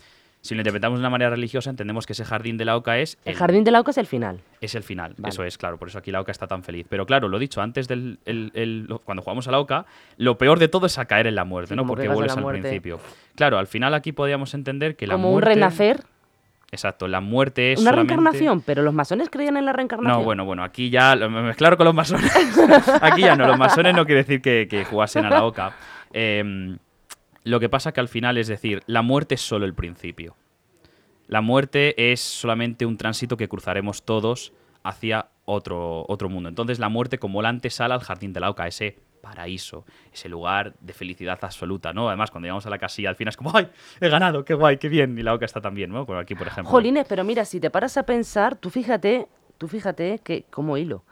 Si 0.44 0.54
lo 0.54 0.60
interpretamos 0.60 0.98
de 0.98 1.00
una 1.00 1.08
manera 1.08 1.30
religiosa, 1.30 1.70
entendemos 1.70 2.04
que 2.06 2.12
ese 2.12 2.22
jardín 2.24 2.58
de 2.58 2.66
la 2.66 2.76
OCA 2.76 2.98
es. 2.98 3.16
El 3.24 3.34
jardín 3.34 3.64
de 3.64 3.70
la 3.70 3.80
oca 3.80 3.92
es 3.92 3.96
el 3.98 4.04
final. 4.06 4.40
Es 4.60 4.74
el 4.74 4.82
final, 4.82 5.14
Vale. 5.16 5.30
eso 5.32 5.42
es, 5.42 5.56
claro, 5.56 5.78
por 5.78 5.88
eso 5.88 5.96
aquí 5.98 6.10
la 6.10 6.20
OCA 6.20 6.32
está 6.32 6.46
tan 6.46 6.62
feliz. 6.62 6.86
Pero 6.90 7.06
claro, 7.06 7.28
lo 7.28 7.38
dicho, 7.38 7.62
antes 7.62 7.88
del. 7.88 8.18
el- 8.26 8.50
el- 8.54 8.84
lo- 8.84 8.98
cuando 8.98 9.22
jugamos 9.22 9.48
a 9.48 9.50
la 9.52 9.58
OCA, 9.58 9.86
lo 10.18 10.36
peor 10.36 10.58
de 10.58 10.68
todo 10.68 10.84
es 10.86 10.98
a 10.98 11.06
caer 11.06 11.26
en 11.28 11.34
la 11.34 11.44
muerte, 11.46 11.70
Sí, 11.70 11.76
¿no? 11.76 11.86
Porque 11.86 12.08
vuelves 12.08 12.36
al 12.36 12.42
muerte. 12.42 12.60
principio. 12.60 13.00
Claro, 13.36 13.56
al 13.58 13.66
final 13.66 13.94
aquí 13.94 14.12
podríamos 14.12 14.52
entender 14.52 14.96
que 14.96 15.06
la 15.06 15.14
Como 15.14 15.28
un 15.28 15.32
muerte. 15.36 15.54
renacer, 15.54 16.04
Exacto, 16.70 17.08
la 17.08 17.20
muerte 17.22 17.72
es. 17.72 17.80
una 17.80 17.90
solamente- 17.92 18.14
reencarnación, 18.14 18.60
pero 18.60 18.82
los 18.82 18.92
masones 18.92 19.30
creían 19.30 19.56
en 19.56 19.64
la 19.64 19.72
reencarnación. 19.72 20.18
No, 20.18 20.24
bueno, 20.24 20.44
bueno, 20.44 20.62
aquí 20.62 20.90
ya 20.90 21.16
me 21.16 21.40
mezclaron 21.40 21.76
con 21.78 21.86
los 21.86 21.94
masones. 21.94 22.30
aquí 23.00 23.22
ya 23.22 23.34
no, 23.34 23.46
los 23.46 23.56
masones 23.58 23.94
no 23.94 24.04
quiere 24.04 24.22
decir 24.24 24.42
que, 24.42 24.66
que 24.68 24.84
jugasen 24.84 25.24
a 25.24 25.30
la 25.30 25.44
OCA. 25.44 25.72
Em, 26.12 26.76
lo 27.44 27.60
que 27.60 27.68
pasa 27.68 27.92
que 27.92 28.00
al 28.00 28.08
final 28.08 28.38
es 28.38 28.48
decir, 28.48 28.82
la 28.86 29.02
muerte 29.02 29.36
es 29.36 29.40
solo 29.42 29.66
el 29.66 29.74
principio. 29.74 30.36
La 31.26 31.40
muerte 31.40 32.12
es 32.12 32.20
solamente 32.20 32.86
un 32.86 32.96
tránsito 32.96 33.36
que 33.36 33.48
cruzaremos 33.48 34.02
todos 34.02 34.52
hacia 34.82 35.28
otro, 35.44 36.04
otro 36.08 36.28
mundo. 36.28 36.48
Entonces 36.48 36.78
la 36.78 36.88
muerte 36.88 37.18
como 37.18 37.42
la 37.42 37.50
antesala 37.50 37.94
al 37.94 38.00
jardín 38.00 38.32
de 38.32 38.40
la 38.40 38.50
OCA, 38.50 38.66
ese 38.66 38.98
paraíso, 39.20 39.86
ese 40.12 40.28
lugar 40.28 40.74
de 40.80 40.92
felicidad 40.92 41.38
absoluta, 41.40 41.94
¿no? 41.94 42.08
Además, 42.08 42.30
cuando 42.30 42.44
llegamos 42.44 42.66
a 42.66 42.70
la 42.70 42.78
casilla, 42.78 43.08
al 43.08 43.16
final 43.16 43.30
es 43.30 43.36
como, 43.38 43.56
¡ay! 43.56 43.70
He 44.00 44.08
ganado, 44.10 44.44
qué 44.44 44.52
guay, 44.52 44.76
qué 44.76 44.90
bien. 44.90 45.18
Y 45.18 45.22
la 45.22 45.32
OCA 45.32 45.46
está 45.46 45.62
también, 45.62 45.90
¿no? 45.90 46.04
Como 46.04 46.18
aquí, 46.18 46.34
por 46.34 46.46
ejemplo. 46.46 46.70
Jolines, 46.70 47.06
pero 47.08 47.24
mira, 47.24 47.46
si 47.46 47.58
te 47.58 47.70
paras 47.70 47.96
a 47.96 48.04
pensar, 48.04 48.56
tú 48.56 48.68
fíjate, 48.68 49.28
tú 49.56 49.66
fíjate 49.66 50.20
que 50.22 50.44
como 50.50 50.76
hilo. 50.76 51.04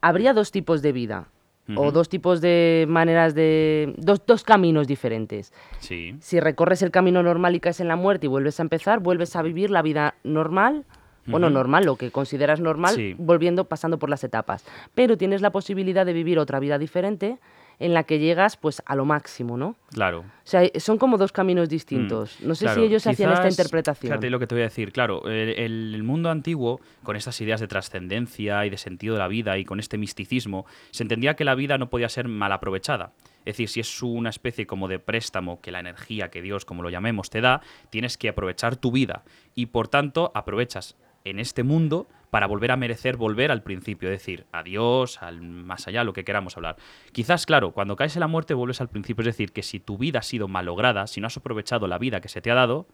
Habría 0.00 0.32
dos 0.32 0.50
tipos 0.50 0.82
de 0.82 0.92
vida. 0.92 1.28
O 1.76 1.92
dos 1.92 2.10
tipos 2.10 2.40
de 2.42 2.84
maneras 2.88 3.34
de. 3.34 3.94
Dos, 3.96 4.20
dos 4.26 4.44
caminos 4.44 4.86
diferentes. 4.86 5.52
Sí. 5.78 6.14
Si 6.20 6.38
recorres 6.38 6.82
el 6.82 6.90
camino 6.90 7.22
normal 7.22 7.54
y 7.54 7.60
caes 7.60 7.80
en 7.80 7.88
la 7.88 7.96
muerte 7.96 8.26
y 8.26 8.28
vuelves 8.28 8.60
a 8.60 8.62
empezar, 8.64 9.00
vuelves 9.00 9.34
a 9.34 9.42
vivir 9.42 9.70
la 9.70 9.80
vida 9.80 10.14
normal. 10.24 10.84
Bueno, 11.26 11.48
normal, 11.48 11.86
lo 11.86 11.96
que 11.96 12.10
consideras 12.10 12.60
normal, 12.60 12.94
Sí. 12.96 13.14
volviendo, 13.16 13.64
pasando 13.64 13.98
por 13.98 14.10
las 14.10 14.22
etapas. 14.24 14.62
Pero 14.94 15.16
tienes 15.16 15.40
la 15.40 15.52
posibilidad 15.52 16.04
de 16.04 16.12
vivir 16.12 16.38
otra 16.38 16.60
vida 16.60 16.76
diferente 16.78 17.38
en 17.78 17.94
la 17.94 18.04
que 18.04 18.18
llegas 18.18 18.56
pues 18.56 18.82
a 18.86 18.94
lo 18.96 19.04
máximo, 19.04 19.56
¿no? 19.56 19.76
Claro. 19.92 20.20
O 20.20 20.46
sea, 20.46 20.62
son 20.78 20.98
como 20.98 21.18
dos 21.18 21.32
caminos 21.32 21.68
distintos. 21.68 22.38
No 22.40 22.54
sé 22.54 22.64
Mm, 22.64 22.66
Claro, 22.66 22.80
si 22.80 22.86
ellos 22.86 23.06
hacían 23.06 23.32
esta 23.32 23.48
interpretación. 23.48 24.10
Fíjate 24.12 24.30
lo 24.30 24.38
que 24.38 24.46
te 24.46 24.54
voy 24.54 24.62
a 24.62 24.66
decir. 24.66 24.92
Claro, 24.92 25.26
el, 25.26 25.94
el 25.94 26.02
mundo 26.02 26.30
antiguo, 26.30 26.80
con 27.02 27.16
estas 27.16 27.40
ideas 27.40 27.60
de 27.60 27.66
trascendencia 27.66 28.64
y 28.66 28.70
de 28.70 28.78
sentido 28.78 29.14
de 29.14 29.20
la 29.20 29.28
vida 29.28 29.58
y 29.58 29.64
con 29.64 29.80
este 29.80 29.98
misticismo, 29.98 30.66
se 30.90 31.02
entendía 31.04 31.34
que 31.34 31.44
la 31.44 31.54
vida 31.54 31.78
no 31.78 31.90
podía 31.90 32.08
ser 32.08 32.28
mal 32.28 32.52
aprovechada. 32.52 33.12
Es 33.40 33.56
decir, 33.56 33.68
si 33.68 33.80
es 33.80 34.02
una 34.02 34.30
especie 34.30 34.66
como 34.66 34.88
de 34.88 34.98
préstamo 34.98 35.60
que 35.60 35.70
la 35.70 35.80
energía 35.80 36.30
que 36.30 36.40
Dios, 36.40 36.64
como 36.64 36.82
lo 36.82 36.88
llamemos, 36.90 37.28
te 37.28 37.40
da, 37.42 37.60
tienes 37.90 38.16
que 38.16 38.30
aprovechar 38.30 38.76
tu 38.76 38.90
vida. 38.90 39.22
Y 39.54 39.66
por 39.66 39.88
tanto, 39.88 40.32
aprovechas 40.34 40.96
en 41.24 41.38
este 41.38 41.62
mundo 41.62 42.06
para 42.30 42.46
volver 42.46 42.70
a 42.70 42.76
merecer 42.76 43.16
volver 43.16 43.50
al 43.50 43.62
principio, 43.62 44.10
es 44.10 44.18
decir, 44.18 44.44
a 44.52 44.62
Dios, 44.62 45.22
al 45.22 45.40
más 45.40 45.88
allá, 45.88 46.04
lo 46.04 46.12
que 46.12 46.22
queramos 46.24 46.56
hablar. 46.56 46.76
Quizás, 47.12 47.46
claro, 47.46 47.72
cuando 47.72 47.96
caes 47.96 48.14
en 48.16 48.20
la 48.20 48.26
muerte 48.26 48.52
vuelves 48.54 48.80
al 48.82 48.88
principio, 48.88 49.22
es 49.22 49.26
decir, 49.26 49.52
que 49.52 49.62
si 49.62 49.80
tu 49.80 49.96
vida 49.96 50.18
ha 50.18 50.22
sido 50.22 50.48
malograda, 50.48 51.06
si 51.06 51.20
no 51.20 51.26
has 51.28 51.36
aprovechado 51.36 51.86
la 51.86 51.96
vida 51.98 52.20
que 52.20 52.28
se 52.28 52.40
te 52.42 52.50
ha 52.50 52.54
dado, 52.54 52.86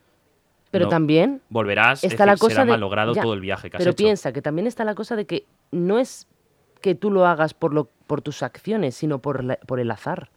Pero 0.70 0.84
no 0.84 0.90
también 0.90 1.40
volverás, 1.48 2.04
es 2.04 2.12
está 2.12 2.24
la 2.26 2.32
decir, 2.32 2.40
cosa 2.42 2.54
será 2.54 2.64
de- 2.66 2.70
malogrado 2.70 3.14
ya, 3.14 3.22
todo 3.22 3.34
el 3.34 3.40
viaje 3.40 3.68
que 3.70 3.78
has 3.78 3.80
Pero 3.80 3.90
hecho. 3.90 4.04
piensa 4.04 4.32
que 4.32 4.42
también 4.42 4.66
está 4.68 4.84
la 4.84 4.94
cosa 4.94 5.16
de 5.16 5.26
que 5.26 5.46
no 5.72 5.98
es 5.98 6.28
que 6.80 6.94
tú 6.94 7.10
lo 7.10 7.26
hagas 7.26 7.52
por, 7.54 7.74
lo, 7.74 7.88
por 8.06 8.22
tus 8.22 8.42
acciones, 8.44 8.94
sino 8.94 9.18
por, 9.20 9.42
la- 9.42 9.56
por 9.56 9.80
el 9.80 9.90
azar. 9.90 10.30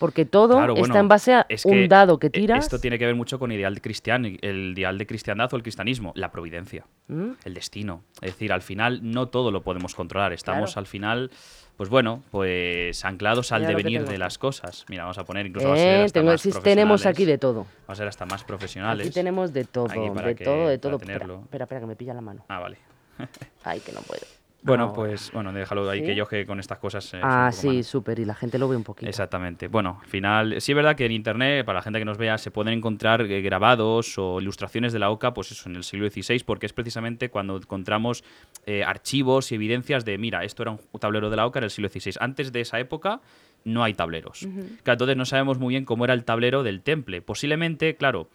Porque 0.00 0.24
todo 0.24 0.56
Claro, 0.56 0.74
está 0.76 0.98
en 0.98 1.08
base 1.08 1.34
a 1.34 1.44
es 1.50 1.66
un 1.66 1.86
dado 1.86 2.18
que 2.18 2.28
eh, 2.28 2.30
tiras. 2.30 2.64
Esto 2.64 2.80
tiene 2.80 2.98
que 2.98 3.04
ver 3.04 3.14
mucho 3.14 3.38
con 3.38 3.52
ideal 3.52 3.74
de 3.74 3.82
cristian, 3.82 4.24
el 4.40 4.72
ideal 4.74 4.96
de 4.96 5.06
cristiandad 5.06 5.52
o 5.52 5.56
el 5.56 5.62
cristianismo, 5.62 6.12
la 6.16 6.32
providencia, 6.32 6.86
¿Mm? 7.08 7.32
el 7.44 7.52
destino. 7.54 8.02
Es 8.22 8.32
decir, 8.32 8.50
al 8.50 8.62
final 8.62 9.00
no 9.02 9.28
todo 9.28 9.50
lo 9.50 9.60
podemos 9.62 9.94
controlar. 9.94 10.32
Estamos 10.32 10.70
Claro. 10.70 10.78
al 10.80 10.86
final, 10.86 11.30
pues 11.76 11.90
bueno, 11.90 12.22
pues 12.30 13.04
anclados 13.04 13.52
al 13.52 13.60
Mira 13.60 13.76
devenir 13.76 14.06
de 14.06 14.16
las 14.16 14.38
cosas. 14.38 14.86
Mira, 14.88 15.02
vamos 15.02 15.18
a 15.18 15.24
poner 15.24 15.44
incluso 15.44 15.68
va 15.68 15.74
a 15.74 15.76
ser 15.76 15.86
Eh, 16.00 16.04
hasta 16.04 16.20
tengo- 16.20 16.32
más 16.32 16.62
tenemos 16.62 17.04
aquí 17.04 17.26
de 17.26 17.36
todo. 17.36 17.66
Va 17.86 17.92
a 17.92 17.94
ser 17.94 18.08
hasta 18.08 18.24
más 18.24 18.42
profesionales. 18.42 19.06
Aquí 19.06 19.14
tenemos 19.14 19.52
de 19.52 19.66
todo, 19.66 19.86
de 19.88 20.34
que- 20.34 20.44
todo, 20.44 20.68
de 20.68 20.78
todo. 20.78 20.96
Espera, 20.96 21.64
espera, 21.64 21.80
que 21.80 21.86
me 21.86 21.96
pilla 21.96 22.14
la 22.14 22.22
mano. 22.22 22.42
Ah, 22.48 22.58
vale. 22.58 22.78
Ay, 23.64 23.80
que 23.80 23.92
no 23.92 24.00
puedo. 24.00 24.22
Bueno, 24.62 24.84
Ahora. 24.84 24.94
pues 24.94 25.30
bueno, 25.32 25.52
déjalo 25.54 25.88
ahí, 25.88 26.00
¿Sí? 26.00 26.06
que 26.06 26.14
yo 26.14 26.26
que 26.26 26.44
con 26.44 26.60
estas 26.60 26.78
cosas... 26.78 27.14
eh, 27.14 27.20
Ah, 27.22 27.50
sí, 27.50 27.82
súper, 27.82 28.18
y 28.18 28.26
la 28.26 28.34
gente 28.34 28.58
lo 28.58 28.68
ve 28.68 28.76
un 28.76 28.84
poquito. 28.84 29.08
Exactamente. 29.08 29.68
Bueno, 29.68 29.98
al 30.02 30.06
final, 30.08 30.60
sí 30.60 30.72
es 30.72 30.76
verdad 30.76 30.96
que 30.96 31.06
en 31.06 31.12
internet, 31.12 31.64
para 31.64 31.78
la 31.78 31.82
gente 31.82 31.98
que 31.98 32.04
nos 32.04 32.18
vea, 32.18 32.36
se 32.36 32.50
pueden 32.50 32.74
encontrar 32.74 33.22
eh, 33.22 33.40
grabados 33.40 34.18
o 34.18 34.38
ilustraciones 34.40 34.92
de 34.92 34.98
la 34.98 35.10
OCA, 35.10 35.32
pues 35.32 35.50
eso, 35.52 35.68
en 35.70 35.76
el 35.76 35.84
siglo 35.84 36.10
XVI, 36.10 36.40
porque 36.44 36.66
es 36.66 36.74
precisamente 36.74 37.30
cuando 37.30 37.56
encontramos 37.56 38.22
eh, 38.66 38.84
archivos 38.84 39.50
y 39.50 39.54
evidencias 39.54 40.04
de, 40.04 40.18
mira, 40.18 40.44
esto 40.44 40.62
era 40.62 40.72
un 40.72 40.80
tablero 41.00 41.30
de 41.30 41.36
la 41.36 41.46
OCA 41.46 41.60
en 41.60 41.64
el 41.64 41.70
siglo 41.70 41.88
XVI. 41.88 42.16
Antes 42.20 42.52
de 42.52 42.60
esa 42.60 42.78
época 42.78 43.20
no 43.64 43.82
hay 43.82 43.94
tableros. 43.94 44.40
Claro, 44.82 44.94
entonces 44.94 45.16
no 45.16 45.24
sabemos 45.24 45.58
muy 45.58 45.72
bien 45.72 45.84
cómo 45.84 46.04
era 46.04 46.14
el 46.14 46.24
tablero 46.24 46.62
del 46.62 46.82
temple. 46.82 47.22
Posiblemente, 47.22 47.94
claro, 47.96 48.28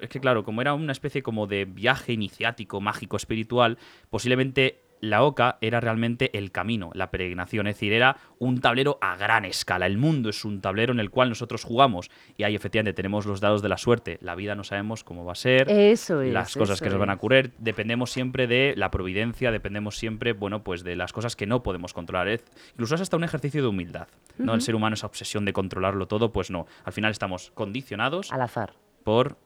es 0.00 0.08
que 0.08 0.20
claro, 0.20 0.44
como 0.44 0.60
era 0.60 0.74
una 0.74 0.92
especie 0.92 1.22
como 1.22 1.46
de 1.46 1.64
viaje 1.64 2.12
iniciático, 2.12 2.80
mágico, 2.80 3.16
espiritual, 3.16 3.78
posiblemente 4.10 4.81
la 5.02 5.24
Oca 5.24 5.58
era 5.60 5.80
realmente 5.80 6.30
el 6.38 6.52
camino, 6.52 6.90
la 6.94 7.10
peregrinación, 7.10 7.66
es 7.66 7.74
decir, 7.74 7.92
era 7.92 8.16
un 8.38 8.60
tablero 8.60 8.98
a 9.02 9.16
gran 9.16 9.44
escala. 9.44 9.86
El 9.86 9.98
mundo 9.98 10.30
es 10.30 10.44
un 10.46 10.60
tablero 10.62 10.92
en 10.92 11.00
el 11.00 11.10
cual 11.10 11.28
nosotros 11.28 11.64
jugamos 11.64 12.08
y 12.36 12.44
ahí 12.44 12.54
efectivamente 12.54 12.94
tenemos 12.94 13.26
los 13.26 13.40
dados 13.40 13.62
de 13.62 13.68
la 13.68 13.76
suerte. 13.78 14.18
La 14.22 14.34
vida 14.36 14.54
no 14.54 14.62
sabemos 14.64 15.02
cómo 15.04 15.24
va 15.24 15.32
a 15.32 15.34
ser, 15.34 15.68
Eso 15.68 16.22
es. 16.22 16.32
las 16.32 16.54
cosas 16.56 16.80
que 16.80 16.88
nos 16.88 16.98
van 17.00 17.10
a 17.10 17.14
ocurrir, 17.14 17.52
dependemos 17.58 18.12
siempre 18.12 18.46
de 18.46 18.74
la 18.76 18.90
providencia, 18.92 19.50
dependemos 19.50 19.96
siempre, 19.98 20.32
bueno, 20.32 20.62
pues 20.62 20.84
de 20.84 20.94
las 20.96 21.12
cosas 21.12 21.34
que 21.34 21.46
no 21.46 21.62
podemos 21.64 21.92
controlar. 21.92 22.28
Es- 22.28 22.44
incluso 22.70 22.94
es 22.94 23.00
hasta 23.00 23.16
un 23.16 23.24
ejercicio 23.24 23.60
de 23.60 23.66
humildad, 23.68 24.06
¿no? 24.38 24.54
El 24.54 24.60
ser 24.62 24.76
humano, 24.76 24.94
esa 24.94 25.06
obsesión 25.08 25.44
de 25.44 25.52
controlarlo 25.52 26.06
todo, 26.06 26.32
pues 26.32 26.50
no. 26.50 26.66
Al 26.84 26.92
final 26.92 27.10
estamos 27.10 27.50
condicionados 27.54 28.32
Al 28.32 28.42
azar. 28.42 28.74
por 29.02 29.36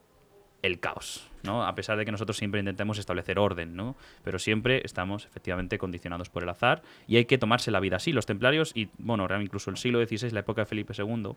el 0.63 0.81
caos, 0.81 1.29
¿no? 1.43 1.65
A 1.65 1.75
pesar 1.75 1.97
de 1.99 2.05
que 2.05 2.13
nosotros 2.13 2.37
siempre 2.37 2.61
intentemos 2.61 2.99
establecer 2.99 3.39
orden, 3.39 3.77
¿no? 3.77 3.97
Pero 4.25 4.39
siempre 4.39 4.83
estamos 4.85 5.27
efectivamente 5.27 5.79
condicionados 5.79 6.31
por 6.31 6.43
el 6.43 6.49
azar 6.49 6.83
y 7.07 7.17
hay 7.17 7.27
que 7.27 7.39
tomarse 7.39 7.71
la 7.71 7.81
vida 7.81 7.97
así. 7.97 8.13
Los 8.13 8.27
templarios 8.27 8.73
y, 8.75 8.89
bueno, 8.99 9.27
incluso 9.41 9.71
el 9.71 9.77
siglo 9.77 10.05
XVI, 10.05 10.31
la 10.31 10.41
época 10.41 10.63
de 10.63 10.67
Felipe 10.67 10.95
II, 10.97 11.37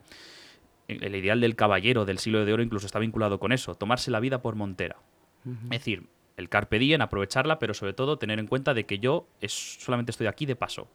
el 0.88 1.16
ideal 1.16 1.40
del 1.40 1.56
caballero 1.56 2.06
del 2.06 2.18
siglo 2.18 2.44
de 2.44 2.54
oro 2.54 2.64
incluso 2.64 2.88
está 2.88 3.00
vinculado 3.00 3.40
con 3.40 3.52
eso, 3.52 3.76
tomarse 3.76 4.10
la 4.10 4.20
vida 4.20 4.42
por 4.42 4.56
montera. 4.56 4.98
Es 5.46 5.70
decir, 5.70 6.08
el 6.36 6.50
carpe 6.50 6.80
diem, 6.80 7.02
aprovecharla, 7.02 7.60
pero 7.60 7.74
sobre 7.74 7.94
todo 7.94 8.18
tener 8.18 8.40
en 8.40 8.48
cuenta 8.48 8.74
de 8.74 8.86
que 8.86 9.00
yo 9.00 9.28
es, 9.42 9.54
solamente 9.54 10.12
estoy 10.12 10.28
aquí 10.28 10.46
de 10.46 10.56
paso. 10.56 10.88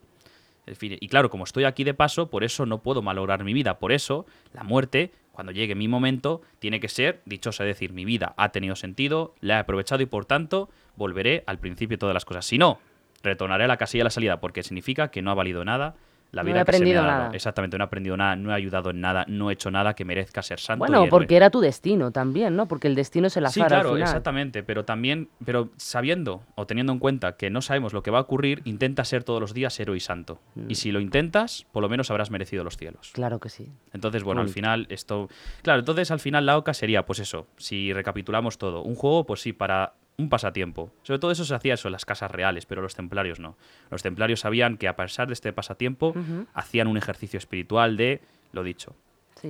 En 0.65 0.75
fin, 0.75 0.97
y 0.99 1.07
claro, 1.07 1.29
como 1.29 1.43
estoy 1.43 1.63
aquí 1.63 1.83
de 1.83 1.93
paso, 1.93 2.29
por 2.29 2.43
eso 2.43 2.65
no 2.65 2.81
puedo 2.81 3.01
malograr 3.01 3.43
mi 3.43 3.53
vida. 3.53 3.77
Por 3.77 3.91
eso, 3.91 4.25
la 4.53 4.63
muerte, 4.63 5.11
cuando 5.35 5.51
llegue 5.51 5.75
mi 5.75 5.87
momento, 5.87 6.41
tiene 6.59 6.79
que 6.79 6.89
ser 6.89 7.21
dichosa. 7.25 7.63
Es 7.63 7.67
decir, 7.67 7.93
mi 7.93 8.05
vida 8.05 8.33
ha 8.37 8.49
tenido 8.49 8.75
sentido, 8.75 9.35
la 9.41 9.57
he 9.57 9.59
aprovechado 9.59 10.01
y 10.01 10.07
por 10.07 10.25
tanto 10.25 10.69
volveré 10.95 11.43
al 11.45 11.59
principio 11.59 11.95
de 11.95 11.99
todas 11.99 12.13
las 12.13 12.25
cosas. 12.25 12.45
Si 12.45 12.57
no, 12.57 12.79
retornaré 13.21 13.65
a 13.65 13.67
la 13.67 13.77
casilla 13.77 14.01
de 14.01 14.05
la 14.05 14.09
salida, 14.09 14.39
porque 14.39 14.63
significa 14.63 15.09
que 15.09 15.21
no 15.21 15.29
ha 15.31 15.35
valido 15.35 15.63
nada 15.63 15.95
la 16.35 16.43
No 16.43 16.49
he 16.49 16.53
vida 16.53 16.65
que 16.65 16.71
se 16.73 16.77
me 16.79 16.83
aprendido 16.83 17.01
ha 17.01 17.05
dado. 17.05 17.17
nada. 17.23 17.35
Exactamente, 17.35 17.77
no 17.77 17.83
he 17.83 17.87
aprendido 17.87 18.17
nada, 18.17 18.35
no 18.35 18.51
he 18.51 18.53
ayudado 18.53 18.89
en 18.89 18.99
nada, 19.01 19.25
no 19.27 19.49
he 19.49 19.53
hecho 19.53 19.71
nada 19.71 19.93
que 19.95 20.03
merezca 20.05 20.41
ser 20.41 20.59
santo. 20.59 20.79
Bueno, 20.85 21.05
porque 21.09 21.35
era 21.37 21.49
tu 21.49 21.61
destino 21.61 22.11
también, 22.11 22.55
¿no? 22.55 22.67
Porque 22.67 22.87
el 22.87 22.95
destino 22.95 23.27
es 23.27 23.37
el 23.37 23.45
azar 23.45 23.53
Sí, 23.53 23.67
claro, 23.67 23.89
al 23.89 23.95
final. 23.95 24.07
exactamente, 24.09 24.61
pero 24.61 24.83
también, 24.85 25.29
pero 25.45 25.69
sabiendo 25.77 26.43
o 26.55 26.65
teniendo 26.67 26.91
en 26.93 26.99
cuenta 26.99 27.37
que 27.37 27.49
no 27.49 27.61
sabemos 27.61 27.93
lo 27.93 28.03
que 28.03 28.11
va 28.11 28.19
a 28.19 28.21
ocurrir, 28.21 28.61
intenta 28.65 29.05
ser 29.05 29.23
todos 29.23 29.39
los 29.39 29.53
días 29.53 29.79
héroe 29.79 29.95
y 29.97 30.01
santo. 30.01 30.41
Mm. 30.55 30.69
Y 30.69 30.75
si 30.75 30.91
lo 30.91 30.99
intentas, 30.99 31.65
por 31.71 31.81
lo 31.81 31.89
menos 31.89 32.11
habrás 32.11 32.29
merecido 32.31 32.63
los 32.65 32.75
cielos. 32.77 33.11
Claro 33.13 33.39
que 33.39 33.49
sí. 33.49 33.71
Entonces, 33.93 34.23
bueno, 34.23 34.41
al 34.41 34.49
final 34.49 34.87
esto... 34.89 35.29
Claro, 35.61 35.79
entonces 35.79 36.11
al 36.11 36.19
final 36.19 36.45
la 36.45 36.57
OCA 36.57 36.73
sería, 36.73 37.05
pues 37.05 37.19
eso, 37.19 37.47
si 37.57 37.93
recapitulamos 37.93 38.57
todo, 38.57 38.81
un 38.83 38.95
juego, 38.95 39.25
pues 39.25 39.39
sí, 39.41 39.53
para 39.53 39.93
un 40.17 40.29
pasatiempo. 40.29 40.91
Sobre 41.03 41.19
todo 41.19 41.31
eso 41.31 41.45
se 41.45 41.55
hacía 41.55 41.73
eso 41.73 41.87
en 41.87 41.93
las 41.93 42.05
casas 42.05 42.31
reales, 42.31 42.65
pero 42.65 42.81
los 42.81 42.95
templarios 42.95 43.39
no. 43.39 43.57
Los 43.89 44.03
templarios 44.03 44.41
sabían 44.41 44.77
que 44.77 44.87
a 44.87 44.95
pesar 44.95 45.27
de 45.27 45.33
este 45.33 45.53
pasatiempo, 45.53 46.13
hacían 46.53 46.87
un 46.87 46.97
ejercicio 46.97 47.37
espiritual 47.37 47.97
de, 47.97 48.21
lo 48.51 48.63
dicho, 48.63 48.95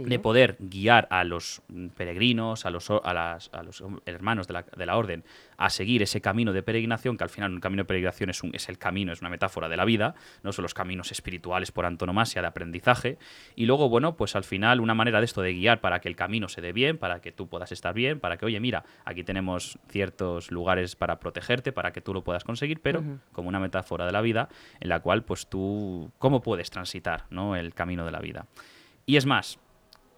Sí. 0.03 0.09
de 0.09 0.19
poder 0.19 0.55
guiar 0.59 1.07
a 1.09 1.23
los 1.23 1.61
mm, 1.67 1.87
peregrinos, 1.89 2.65
a 2.65 2.69
los, 2.69 2.89
a 2.89 3.13
las- 3.13 3.49
a 3.53 3.63
los 3.63 3.83
hermanos 4.05 4.47
de 4.47 4.53
la, 4.53 4.61
de 4.63 4.85
la 4.85 4.97
orden, 4.97 5.23
a 5.57 5.69
seguir 5.69 6.01
ese 6.01 6.21
camino 6.21 6.53
de 6.53 6.63
peregrinación, 6.63 7.17
que 7.17 7.23
al 7.23 7.29
final 7.29 7.53
un 7.53 7.59
camino 7.59 7.81
de 7.83 7.85
peregrinación 7.85 8.29
es, 8.29 8.43
un, 8.43 8.51
es 8.53 8.67
el 8.69 8.77
camino, 8.77 9.13
es 9.13 9.21
una 9.21 9.29
metáfora 9.29 9.69
de 9.69 9.77
la 9.77 9.85
vida, 9.85 10.15
no 10.43 10.51
son 10.51 10.63
los 10.63 10.73
caminos 10.73 11.11
espirituales 11.11 11.71
por 11.71 11.85
antonomasia 11.85 12.41
de 12.41 12.47
aprendizaje. 12.47 13.17
Y 13.55 13.65
luego, 13.65 13.89
bueno, 13.89 14.15
pues 14.17 14.35
al 14.35 14.43
final 14.43 14.81
una 14.81 14.93
manera 14.93 15.19
de 15.19 15.25
esto 15.25 15.41
de 15.41 15.53
guiar 15.53 15.79
para 15.81 15.99
que 16.01 16.09
el 16.09 16.15
camino 16.15 16.47
se 16.49 16.61
dé 16.61 16.73
bien, 16.73 16.97
para 16.97 17.21
que 17.21 17.31
tú 17.31 17.47
puedas 17.47 17.71
estar 17.71 17.93
bien, 17.93 18.19
para 18.19 18.37
que, 18.37 18.45
oye, 18.45 18.59
mira, 18.59 18.83
aquí 19.05 19.23
tenemos 19.23 19.79
ciertos 19.89 20.51
lugares 20.51 20.95
para 20.95 21.19
protegerte, 21.19 21.71
para 21.71 21.91
que 21.91 22.01
tú 22.01 22.13
lo 22.13 22.23
puedas 22.23 22.43
conseguir, 22.43 22.81
pero 22.81 23.03
como 23.31 23.49
una 23.49 23.59
metáfora 23.59 24.05
de 24.05 24.11
la 24.11 24.21
vida, 24.21 24.49
en 24.79 24.89
la 24.89 24.99
cual, 24.99 25.23
pues 25.23 25.47
tú, 25.47 26.11
¿cómo 26.19 26.41
puedes 26.41 26.69
transitar 26.69 27.25
¿no? 27.29 27.55
el 27.55 27.73
camino 27.73 28.05
de 28.05 28.11
la 28.11 28.19
vida? 28.19 28.45
Y 29.05 29.17
es 29.17 29.25
más, 29.25 29.59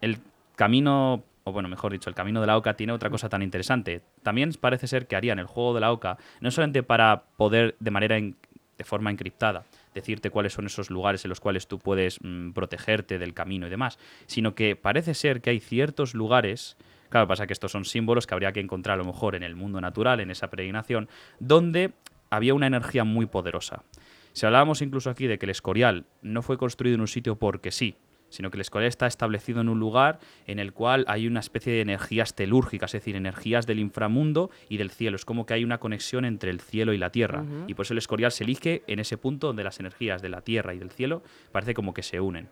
el 0.02 0.20
camino, 0.56 1.24
o 1.44 1.52
bueno, 1.52 1.70
mejor 1.70 1.92
dicho, 1.92 2.10
el 2.10 2.16
camino 2.16 2.42
de 2.42 2.48
la 2.48 2.58
OCA 2.58 2.76
tiene 2.76 2.94
otra 2.94 3.10
cosa 3.10 3.30
tan 3.30 3.42
interesante. 3.42 4.02
También 4.24 4.52
parece 4.60 4.88
ser 4.88 5.08
que 5.08 5.16
harían 5.16 5.40
el 5.40 5.46
juego 5.46 5.74
de 5.74 5.82
la 5.82 5.92
OCA 5.92 6.18
no 6.42 6.52
solamente 6.52 6.84
para 6.84 7.24
poder 7.38 7.76
de 7.80 7.92
manera 7.92 8.16
de 8.16 8.84
forma 8.84 9.10
encriptada 9.10 9.66
decirte 9.94 10.30
cuáles 10.30 10.54
son 10.54 10.68
esos 10.68 10.90
lugares 10.90 11.26
en 11.26 11.30
los 11.30 11.40
cuales 11.40 11.68
tú 11.68 11.80
puedes 11.80 12.20
mm, 12.22 12.52
protegerte 12.52 13.18
del 13.18 13.34
camino 13.34 13.68
y 13.68 13.70
demás, 13.70 13.98
sino 14.28 14.56
que 14.56 14.76
parece 14.76 15.14
ser 15.14 15.42
que 15.42 15.50
hay 15.50 15.60
ciertos 15.60 16.14
lugares, 16.14 16.78
claro, 17.10 17.28
pasa 17.28 17.48
que 17.48 17.54
estos 17.54 17.72
son 17.72 17.86
símbolos 17.86 18.28
que 18.28 18.34
habría 18.34 18.52
que 18.52 18.60
encontrar 18.60 18.96
a 18.96 18.98
lo 18.98 19.06
mejor 19.06 19.36
en 19.36 19.44
el 19.44 19.56
mundo 19.56 19.82
natural, 19.82 20.20
en 20.20 20.32
esa 20.32 20.50
peregrinación, 20.50 21.10
donde 21.40 21.94
había 22.30 22.54
una 22.54 22.68
energía 22.68 23.04
muy 23.04 23.26
poderosa. 23.26 23.84
Si 24.34 24.46
hablábamos 24.46 24.82
incluso 24.84 25.10
aquí 25.10 25.26
de 25.26 25.40
que 25.40 25.48
el 25.48 25.50
Escorial 25.50 26.06
no 26.22 26.44
fue 26.44 26.58
construido 26.58 26.96
en 26.96 27.02
un 27.02 27.08
sitio 27.08 27.38
porque 27.38 27.72
sí, 27.72 27.96
sino 28.30 28.50
que 28.52 28.58
el 28.58 28.62
Escorial 28.62 28.90
está 28.90 29.08
establecido 29.08 29.62
en 29.62 29.70
un 29.70 29.80
lugar 29.80 30.20
en 30.46 30.60
el 30.60 30.74
cual 30.74 31.06
hay 31.08 31.28
una 31.28 31.40
especie 31.40 31.74
de 31.74 31.82
energías 31.82 32.36
telúrgicas, 32.36 32.94
es 32.94 33.02
decir, 33.02 33.16
energías 33.16 33.66
del 33.66 33.80
inframundo 33.80 34.50
y 34.70 34.78
del 34.78 34.92
cielo. 34.92 35.16
Es 35.16 35.26
como 35.26 35.46
que 35.46 35.54
hay 35.54 35.64
una 35.64 35.80
conexión 35.80 36.26
entre 36.26 36.52
el 36.52 36.60
cielo 36.60 36.94
y 36.94 36.98
la 36.98 37.12
tierra. 37.12 37.46
Y 37.68 37.74
por 37.74 37.86
eso 37.86 37.94
el 37.94 38.00
Escorial 38.00 38.32
se 38.32 38.44
elige 38.44 38.84
en 38.88 39.00
ese 39.00 39.18
punto 39.18 39.48
donde 39.48 39.64
las 39.64 39.80
energías 39.80 40.22
de 40.22 40.30
la 40.30 40.42
tierra 40.42 40.74
y 40.74 40.80
del 40.80 40.92
cielo 40.92 41.24
parece 41.52 41.74
como 41.74 41.94
que 41.94 42.04
se 42.04 42.20
unen. 42.20 42.50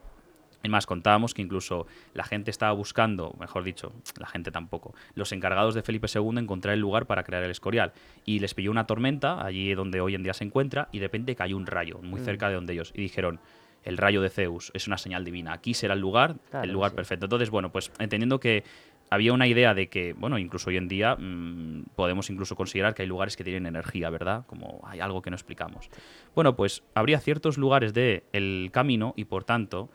Es 0.66 0.72
más, 0.72 0.88
contábamos 0.88 1.36
que 1.36 1.44
incluso 1.44 1.86
la 2.16 2.24
gente 2.24 2.50
estaba 2.50 2.72
buscando, 2.72 3.36
mejor 3.40 3.64
dicho, 3.64 3.94
la 4.20 4.26
gente 4.26 4.50
tampoco, 4.50 4.96
los 5.14 5.32
encargados 5.32 5.76
de 5.76 5.84
Felipe 5.84 6.08
II 6.12 6.40
encontrar 6.40 6.74
el 6.74 6.80
lugar 6.80 7.06
para 7.06 7.24
crear 7.24 7.44
el 7.44 7.52
Escorial. 7.52 7.94
Y 8.26 8.40
les 8.40 8.56
pilló 8.56 8.72
una 8.72 8.88
tormenta 8.88 9.46
allí 9.46 9.76
donde 9.76 10.02
hoy 10.02 10.16
en 10.16 10.24
día 10.24 10.34
se 10.34 10.44
encuentra 10.44 10.90
y 10.92 10.98
de 10.98 11.06
repente 11.06 11.36
cayó 11.36 11.56
un 11.56 11.68
rayo 11.68 12.00
muy 12.02 12.20
cerca 12.20 12.50
de 12.50 12.56
donde 12.56 12.74
ellos. 12.74 12.92
Y 12.96 13.02
dijeron, 13.02 13.40
el 13.86 13.98
rayo 13.98 14.22
de 14.22 14.30
Zeus 14.30 14.72
es 14.74 14.88
una 14.88 14.98
señal 14.98 15.24
divina. 15.24 15.54
Aquí 15.54 15.74
será 15.74 15.94
el 15.94 16.02
lugar, 16.02 16.36
Claro, 16.50 16.66
el 16.66 16.72
lugar 16.72 16.92
sí. 16.92 16.96
perfecto. 16.98 17.26
Entonces, 17.28 17.50
bueno, 17.50 17.72
pues 17.72 17.92
entendiendo 18.00 18.40
que 18.40 18.64
había 19.10 19.34
una 19.34 19.48
idea 19.48 19.74
de 19.74 19.88
que, 19.88 20.14
bueno, 20.14 20.38
incluso 20.40 20.70
hoy 20.70 20.78
en 20.78 20.88
día 20.88 21.16
mm, 21.16 21.86
podemos 21.96 22.30
incluso 22.30 22.56
considerar 22.56 22.96
que 22.96 23.04
hay 23.04 23.08
lugares 23.08 23.38
que 23.38 23.44
tienen 23.44 23.68
energía, 23.68 24.10
¿verdad? 24.10 24.46
Como 24.48 24.82
hay 24.86 25.00
algo 25.00 25.22
que 25.22 25.30
no 25.30 25.36
explicamos. 25.36 25.90
Bueno, 26.34 26.56
pues 26.56 26.84
habría 26.96 27.20
ciertos 27.20 27.58
lugares 27.58 27.94
del 27.94 28.24
el 28.34 28.70
camino 28.74 29.14
y 29.16 29.26
por 29.26 29.44
tanto 29.44 29.90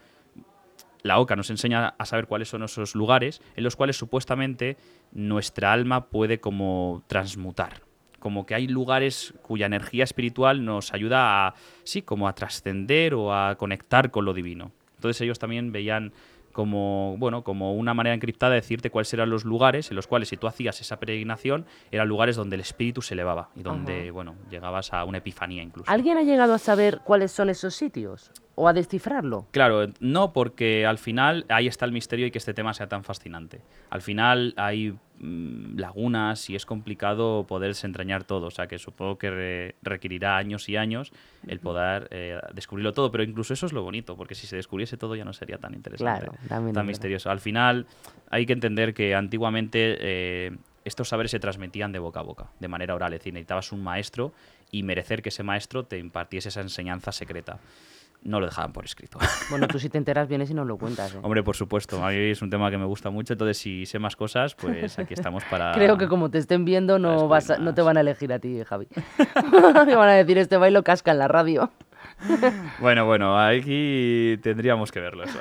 la 1.02 1.18
OCA 1.18 1.34
nos 1.34 1.50
enseña 1.50 1.88
a 1.98 2.04
saber 2.06 2.26
cuáles 2.26 2.48
son 2.48 2.62
esos 2.62 2.94
lugares 2.94 3.40
en 3.56 3.64
los 3.64 3.74
cuales 3.74 3.96
supuestamente 3.96 4.76
nuestra 5.12 5.72
alma 5.72 6.06
puede 6.06 6.40
como 6.40 7.02
transmutar. 7.06 7.82
Como 8.20 8.46
que 8.46 8.54
hay 8.54 8.68
lugares 8.68 9.34
cuya 9.42 9.66
energía 9.66 10.04
espiritual 10.04 10.64
nos 10.64 10.94
ayuda 10.94 11.48
a, 11.48 11.54
sí, 11.82 12.02
como 12.02 12.28
a 12.28 12.34
trascender 12.34 13.14
o 13.14 13.34
a 13.34 13.56
conectar 13.56 14.12
con 14.12 14.24
lo 14.24 14.32
divino. 14.32 14.70
Entonces 14.96 15.20
ellos 15.22 15.38
también 15.38 15.72
veían 15.72 16.12
como, 16.52 17.16
bueno, 17.18 17.42
como 17.42 17.74
una 17.74 17.94
manera 17.94 18.14
encriptada 18.14 18.52
de 18.52 18.60
decirte 18.60 18.90
cuáles 18.90 19.12
eran 19.14 19.30
los 19.30 19.44
lugares 19.44 19.90
en 19.90 19.96
los 19.96 20.06
cuales 20.06 20.28
si 20.28 20.36
tú 20.36 20.46
hacías 20.46 20.80
esa 20.80 20.98
peregrinación 20.98 21.64
eran 21.90 22.08
lugares 22.08 22.36
donde 22.36 22.56
el 22.56 22.60
espíritu 22.60 23.02
se 23.02 23.14
elevaba 23.14 23.50
y 23.54 23.62
donde, 23.62 24.02
Ajá. 24.02 24.12
bueno, 24.12 24.34
llegabas 24.50 24.92
a 24.92 25.04
una 25.04 25.18
epifanía 25.18 25.62
incluso. 25.62 25.90
¿Alguien 25.90 26.18
ha 26.18 26.22
llegado 26.22 26.54
a 26.54 26.58
saber 26.58 27.00
cuáles 27.04 27.32
son 27.32 27.50
esos 27.50 27.74
sitios? 27.74 28.30
¿O 28.56 28.68
a 28.68 28.72
descifrarlo? 28.72 29.46
Claro, 29.52 29.88
no 30.00 30.32
porque 30.32 30.84
al 30.84 30.98
final 30.98 31.46
ahí 31.48 31.66
está 31.66 31.84
el 31.86 31.92
misterio 31.92 32.26
y 32.26 32.30
que 32.30 32.38
este 32.38 32.52
tema 32.52 32.74
sea 32.74 32.88
tan 32.88 33.04
fascinante. 33.04 33.62
Al 33.88 34.02
final 34.02 34.52
hay 34.56 34.90
mm, 35.18 35.78
lagunas 35.78 36.50
y 36.50 36.56
es 36.56 36.66
complicado 36.66 37.46
poder 37.46 37.68
desentrañar 37.70 38.24
todo. 38.24 38.48
O 38.48 38.50
sea 38.50 38.66
que 38.66 38.78
supongo 38.78 39.16
que 39.16 39.30
re- 39.30 39.74
requerirá 39.82 40.36
años 40.36 40.68
y 40.68 40.76
años 40.76 41.10
el 41.46 41.58
poder 41.60 42.08
eh, 42.10 42.38
descubrirlo 42.52 42.92
todo. 42.92 43.10
Pero 43.10 43.24
incluso 43.24 43.54
eso 43.54 43.64
es 43.64 43.72
lo 43.72 43.82
bonito, 43.82 44.14
porque 44.16 44.34
si 44.34 44.46
se 44.46 44.56
descubriese 44.56 44.98
todo 44.98 45.14
ya 45.14 45.24
no 45.24 45.32
sería 45.32 45.56
tan 45.56 45.72
interesante, 45.74 46.20
Claro, 46.26 46.32
también 46.48 46.74
tan 46.74 46.84
verdad. 46.84 46.84
misterioso. 46.84 47.30
Al 47.30 47.40
final 47.40 47.86
hay 48.30 48.44
que 48.44 48.52
entender 48.52 48.92
que 48.92 49.14
antiguamente 49.14 49.96
eh, 50.00 50.56
estos 50.84 51.08
saberes 51.08 51.30
se 51.30 51.40
transmitían 51.40 51.92
de 51.92 51.98
boca 51.98 52.20
a 52.20 52.24
boca, 52.24 52.48
de 52.58 52.68
manera 52.68 52.94
oral. 52.94 53.14
Es 53.14 53.20
decir, 53.20 53.32
necesitabas 53.32 53.72
un 53.72 53.82
maestro 53.82 54.32
y 54.70 54.82
merecer 54.82 55.22
que 55.22 55.30
ese 55.30 55.42
maestro 55.44 55.84
te 55.84 55.96
impartiese 55.98 56.50
esa 56.50 56.60
enseñanza 56.60 57.10
secreta. 57.12 57.58
No 58.22 58.38
lo 58.38 58.46
dejaban 58.46 58.72
por 58.72 58.84
escrito. 58.84 59.18
Bueno, 59.50 59.66
tú 59.66 59.78
si 59.78 59.88
te 59.88 59.98
enteras 59.98 60.28
vienes 60.28 60.50
y 60.50 60.54
nos 60.54 60.66
lo 60.66 60.76
cuentas. 60.78 61.14
¿eh? 61.14 61.18
Hombre, 61.22 61.42
por 61.42 61.56
supuesto, 61.56 62.04
a 62.04 62.10
mí 62.10 62.16
es 62.16 62.40
un 62.42 62.50
tema 62.50 62.70
que 62.70 62.78
me 62.78 62.84
gusta 62.84 63.10
mucho, 63.10 63.32
entonces 63.32 63.58
si 63.58 63.86
sé 63.86 63.98
más 63.98 64.14
cosas, 64.14 64.54
pues 64.54 64.98
aquí 64.98 65.14
estamos 65.14 65.42
para... 65.44 65.72
Creo 65.74 65.96
que 65.98 66.06
como 66.06 66.30
te 66.30 66.38
estén 66.38 66.64
viendo 66.64 66.98
no, 66.98 67.26
vas 67.28 67.50
a- 67.50 67.58
no 67.58 67.74
te 67.74 67.82
van 67.82 67.96
a 67.96 68.00
elegir 68.00 68.32
a 68.32 68.38
ti, 68.38 68.62
Javi. 68.64 68.86
Me 69.86 69.96
van 69.96 70.08
a 70.08 70.12
decir, 70.12 70.38
este 70.38 70.56
bailo 70.56 70.82
casca 70.84 71.10
en 71.10 71.18
la 71.18 71.28
radio. 71.28 71.70
Bueno, 72.80 73.06
bueno, 73.06 73.38
aquí 73.38 74.38
tendríamos 74.42 74.92
que 74.92 75.00
verlo 75.00 75.24
eso. 75.24 75.38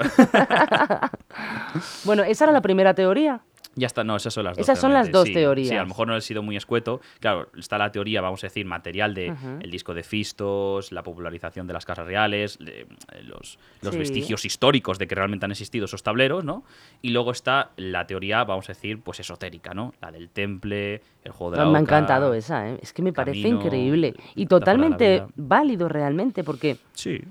Bueno, 2.06 2.24
esa 2.24 2.46
era 2.46 2.54
la 2.54 2.62
primera 2.62 2.94
teoría. 2.94 3.42
Ya 3.75 3.88
está, 3.88 4.03
no, 4.03 4.15
esas 4.17 4.34
son 4.34 4.43
las 4.43 4.58
dos. 4.58 4.63
Esas 4.63 4.79
son 4.79 4.93
las 4.93 5.12
dos 5.12 5.27
sí. 5.27 5.34
teorías. 5.34 5.69
Sí, 5.69 5.75
a 5.75 5.82
lo 5.82 5.88
mejor 5.88 6.08
no 6.08 6.17
he 6.17 6.21
sido 6.21 6.41
muy 6.43 6.58
escueto. 6.58 6.99
Claro, 7.19 7.49
está 7.58 7.77
la 7.77 7.91
teoría, 7.91 8.19
vamos 8.21 8.43
a 8.43 8.47
decir, 8.47 8.65
material 8.65 9.13
de 9.13 9.34
el 9.62 9.71
disco 9.71 9.93
de 9.93 10.03
Fistos, 10.03 10.91
la 10.91 11.03
popularización 11.03 11.67
de 11.67 11.73
las 11.73 11.86
casas 11.86 12.05
reales, 12.08 12.58
de, 12.60 12.82
eh, 12.82 12.88
los, 13.23 13.58
los 13.82 13.93
Sí. 13.93 13.97
vestigios 13.99 14.43
históricos 14.45 14.97
de 14.99 15.08
que 15.08 15.15
realmente 15.15 15.45
han 15.45 15.51
existido 15.51 15.86
esos 15.86 16.03
tableros, 16.03 16.43
¿no? 16.43 16.63
Y 17.01 17.10
luego 17.12 17.32
está 17.32 17.71
la 17.77 18.05
teoría, 18.05 18.43
vamos 18.43 18.69
a 18.69 18.73
decir, 18.73 18.99
pues 19.01 19.19
esotérica, 19.19 19.73
¿no? 19.73 19.93
La 20.01 20.12
del 20.12 20.29
temple, 20.29 21.01
el 21.23 21.32
juego 21.32 21.51
de 21.51 21.58
la 21.58 21.65
me 21.65 21.77
ha 21.77 21.82
encantado 21.82 22.34
esa, 22.34 22.69
¿eh? 22.69 22.79
es 22.82 22.91
que 22.91 23.01
me 23.01 23.13
parece 23.13 23.47
increíble 23.47 24.13
y 24.36 24.45
totalmente 24.47 25.23
válido 25.36 25.88
realmente 25.89 26.43
porque 26.43 26.77
Sí. 26.93 27.21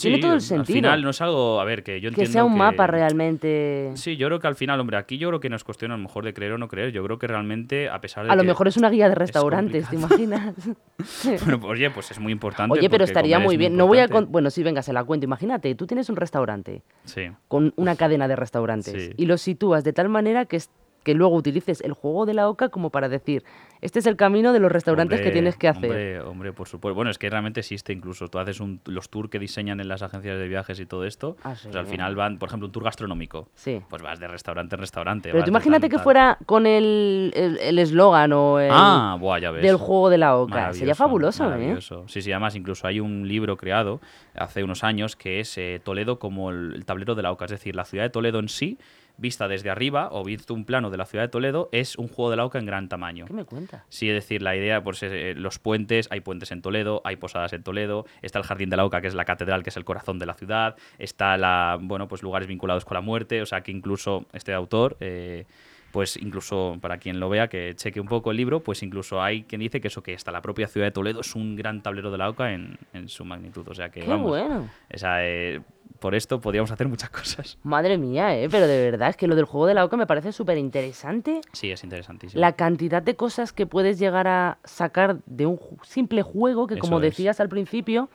Tiene 0.00 0.18
todo 0.18 0.30
el 0.30 0.34
Al 0.36 0.40
sentido. 0.40 0.74
final 0.76 1.02
no 1.02 1.10
es 1.10 1.20
algo, 1.20 1.60
a 1.60 1.64
ver, 1.64 1.82
que 1.82 2.00
yo 2.00 2.08
que 2.10 2.22
entiendo 2.22 2.32
sea 2.32 2.44
un 2.44 2.52
que- 2.52 2.58
mapa 2.58 2.86
realmente... 2.86 3.90
Sí, 3.94 4.16
yo 4.16 4.26
creo 4.28 4.40
que 4.40 4.46
al 4.46 4.54
final, 4.56 4.80
hombre, 4.80 4.96
aquí 4.96 5.18
yo 5.18 5.28
creo 5.28 5.40
que 5.40 5.48
no 5.48 5.56
es 5.56 5.64
cuestión 5.64 5.90
a 5.92 5.96
lo 5.96 6.02
mejor 6.02 6.24
de 6.24 6.32
creer 6.34 6.52
o 6.52 6.58
no 6.58 6.68
creer. 6.68 6.92
Yo 6.92 7.04
creo 7.04 7.18
que 7.18 7.26
realmente, 7.26 7.88
a 7.88 8.00
pesar 8.00 8.24
de 8.24 8.30
A 8.32 8.36
lo 8.36 8.42
que- 8.42 8.48
mejor 8.48 8.68
es 8.68 8.76
una 8.76 8.90
guía 8.90 9.08
de 9.08 9.14
restaurantes, 9.14 9.88
¿te 9.88 9.96
imaginas? 9.96 10.54
Bueno, 11.44 11.60
pues, 11.60 11.70
oye, 11.72 11.90
pues 11.90 12.10
es 12.10 12.18
muy 12.18 12.32
importante. 12.32 12.78
Oye, 12.78 12.90
pero 12.90 13.04
estaría 13.04 13.38
muy 13.38 13.56
bien. 13.56 13.76
No 13.76 13.86
voy 13.86 13.98
a... 13.98 14.08
con- 14.08 14.30
Bueno, 14.30 14.50
sí, 14.50 14.62
venga, 14.62 14.82
se 14.82 14.92
la 14.92 15.04
cuento. 15.04 15.24
Imagínate, 15.24 15.74
tú 15.74 15.86
tienes 15.86 16.08
un 16.10 16.16
restaurante 16.16 16.82
Sí. 17.04 17.22
con 17.48 17.72
una 17.76 17.96
cadena 17.96 18.28
de 18.28 18.36
restaurantes 18.36 19.02
Sí. 19.06 19.10
y 19.16 19.26
lo 19.26 19.38
sitúas 19.38 19.84
de 19.84 19.92
tal 19.92 20.08
manera 20.08 20.44
que, 20.44 20.60
que 21.02 21.14
luego 21.14 21.34
utilices 21.34 21.80
el 21.80 21.92
juego 21.92 22.26
de 22.26 22.34
la 22.34 22.48
oca 22.48 22.68
como 22.68 22.90
para 22.90 23.08
decir, 23.08 23.42
este 23.80 23.98
es 24.00 24.06
el 24.06 24.16
camino 24.16 24.52
de 24.52 24.60
los 24.60 24.70
restaurantes 24.70 25.20
que 25.22 25.30
tienes 25.30 25.56
que 25.56 25.66
hacer. 25.68 25.84
Hombre, 25.90 26.20
hombre, 26.20 26.52
por 26.52 26.68
supuesto. 26.68 26.94
Bueno, 26.94 27.10
es 27.10 27.16
que 27.18 27.30
realmente 27.30 27.60
existe 27.60 27.92
incluso. 27.94 28.28
Tú 28.28 28.38
haces 28.38 28.60
un- 28.60 28.80
los 28.84 29.08
tours 29.08 29.30
que 29.30 29.38
diseñan 29.38 29.80
en 29.80 29.88
las 29.88 30.02
agencias 30.02 30.38
de 30.38 30.48
viajes 30.48 30.78
y 30.80 30.84
todo 30.86 31.04
esto. 31.06 31.36
Ah, 31.42 31.54
pues 31.62 31.74
al 31.74 31.86
final 31.86 32.14
van, 32.16 32.38
por 32.38 32.48
ejemplo, 32.50 32.66
un 32.66 32.72
tour 32.72 32.84
gastronómico. 32.84 33.48
Sí. 33.54 33.80
Pues 33.88 34.02
vas 34.02 34.20
de 34.20 34.28
restaurante 34.28 34.74
en 34.76 34.80
restaurante. 34.80 35.30
Pero 35.32 35.44
tú 35.44 35.48
imagínate 35.50 35.88
que 35.88 35.98
fuera 35.98 36.36
con 36.44 36.66
el 36.66 37.32
el- 37.34 37.58
el 37.58 37.78
eslogan 37.78 38.32
o 38.34 38.60
el 38.60 38.70
Ah, 38.70 39.16
buah, 39.18 39.38
ya 39.38 39.50
ves. 39.50 39.62
del 39.62 39.76
juego 39.76 40.10
de 40.10 40.18
la 40.18 40.36
oca. 40.36 40.52
Sería 40.52 40.94
Maravilloso, 40.94 40.98
fabuloso, 40.98 41.44
¿eh? 41.44 41.46
maravilloso. 41.48 42.04
Sí, 42.08 42.20
sí, 42.22 42.32
además 42.32 42.54
incluso 42.56 42.86
hay 42.86 43.00
un 43.00 43.26
libro 43.26 43.56
creado 43.56 44.00
hace 44.34 44.62
unos 44.62 44.84
años 44.84 45.16
que 45.16 45.40
es 45.40 45.56
eh, 45.56 45.80
Toledo 45.82 46.18
como 46.18 46.50
el, 46.50 46.74
el 46.74 46.84
tablero 46.84 47.14
de 47.14 47.22
la 47.22 47.32
oca, 47.32 47.46
es 47.46 47.50
decir, 47.50 47.74
la 47.74 47.84
ciudad 47.86 48.04
de 48.04 48.10
Toledo 48.10 48.38
en 48.40 48.48
sí, 48.48 48.78
vista 49.20 49.46
desde 49.48 49.70
arriba 49.70 50.08
o 50.10 50.24
visto 50.24 50.54
un 50.54 50.64
plano 50.64 50.90
de 50.90 50.96
la 50.96 51.04
ciudad 51.06 51.24
de 51.24 51.28
Toledo, 51.28 51.68
es 51.72 51.96
un 51.96 52.08
juego 52.08 52.30
de 52.30 52.36
la 52.38 52.44
oca 52.44 52.58
en 52.58 52.66
gran 52.66 52.88
tamaño. 52.88 53.26
¿Qué 53.26 53.34
me 53.34 53.44
cuentas? 53.44 53.82
Sí, 53.88 54.08
es 54.08 54.14
decir, 54.14 54.42
la 54.42 54.56
idea, 54.56 54.82
pues 54.82 55.02
eh, 55.02 55.34
los 55.36 55.58
puentes, 55.58 56.08
hay 56.10 56.20
puentes 56.20 56.50
en 56.52 56.62
Toledo, 56.62 57.02
hay 57.04 57.16
posadas 57.16 57.52
en 57.52 57.62
Toledo, 57.62 58.06
está 58.22 58.38
el 58.38 58.44
Jardín 58.44 58.70
de 58.70 58.76
la 58.76 58.84
Oca, 58.84 59.00
que 59.00 59.08
es 59.08 59.14
la 59.14 59.24
catedral, 59.24 59.62
que 59.62 59.70
es 59.70 59.76
el 59.76 59.84
corazón 59.84 60.18
de 60.18 60.26
la 60.26 60.34
ciudad, 60.34 60.76
está 60.98 61.36
la, 61.36 61.78
bueno, 61.80 62.08
pues 62.08 62.22
lugares 62.22 62.48
vinculados 62.48 62.84
con 62.84 62.94
la 62.94 63.00
muerte, 63.02 63.42
o 63.42 63.46
sea 63.46 63.60
que 63.60 63.70
incluso 63.70 64.26
este 64.32 64.54
autor, 64.54 64.96
eh, 65.00 65.44
pues 65.92 66.16
incluso 66.16 66.78
para 66.80 66.98
quien 66.98 67.18
lo 67.18 67.28
vea, 67.28 67.48
que 67.48 67.74
cheque 67.74 68.00
un 68.00 68.06
poco 68.06 68.30
el 68.30 68.36
libro, 68.36 68.60
pues 68.60 68.82
incluso 68.82 69.20
hay 69.20 69.42
quien 69.42 69.60
dice 69.60 69.80
que 69.80 69.88
eso, 69.88 70.02
que 70.02 70.14
hasta 70.14 70.30
la 70.30 70.40
propia 70.40 70.68
ciudad 70.68 70.86
de 70.86 70.92
Toledo 70.92 71.20
es 71.20 71.34
un 71.34 71.56
gran 71.56 71.82
tablero 71.82 72.10
de 72.10 72.18
la 72.18 72.30
Oca 72.30 72.52
en, 72.52 72.78
en 72.92 73.08
su 73.08 73.24
magnitud, 73.24 73.66
o 73.68 73.74
sea 73.74 73.90
que 73.90 74.00
Qué 74.00 74.08
vamos, 74.08 74.28
bueno. 74.28 74.70
o 74.94 74.98
sea, 74.98 75.26
eh, 75.26 75.60
por 76.00 76.14
esto 76.14 76.40
podríamos 76.40 76.70
hacer 76.72 76.88
muchas 76.88 77.10
cosas. 77.10 77.58
Madre 77.62 77.98
mía, 77.98 78.36
¿eh? 78.36 78.48
Pero 78.50 78.66
de 78.66 78.90
verdad 78.90 79.10
es 79.10 79.16
que 79.16 79.28
lo 79.28 79.36
del 79.36 79.44
juego 79.44 79.66
de 79.66 79.74
la 79.74 79.84
oca 79.84 79.96
me 79.96 80.06
parece 80.06 80.32
súper 80.32 80.58
interesante. 80.58 81.40
Sí, 81.52 81.70
es 81.70 81.84
interesantísimo. 81.84 82.40
La 82.40 82.52
cantidad 82.52 83.02
de 83.02 83.14
cosas 83.14 83.52
que 83.52 83.66
puedes 83.66 83.98
llegar 83.98 84.26
a 84.26 84.58
sacar 84.64 85.18
de 85.26 85.46
un 85.46 85.60
simple 85.84 86.22
juego 86.22 86.66
que, 86.66 86.78
como 86.78 86.96
es. 86.96 87.02
decías 87.02 87.38
al 87.40 87.48
principio, 87.48 88.08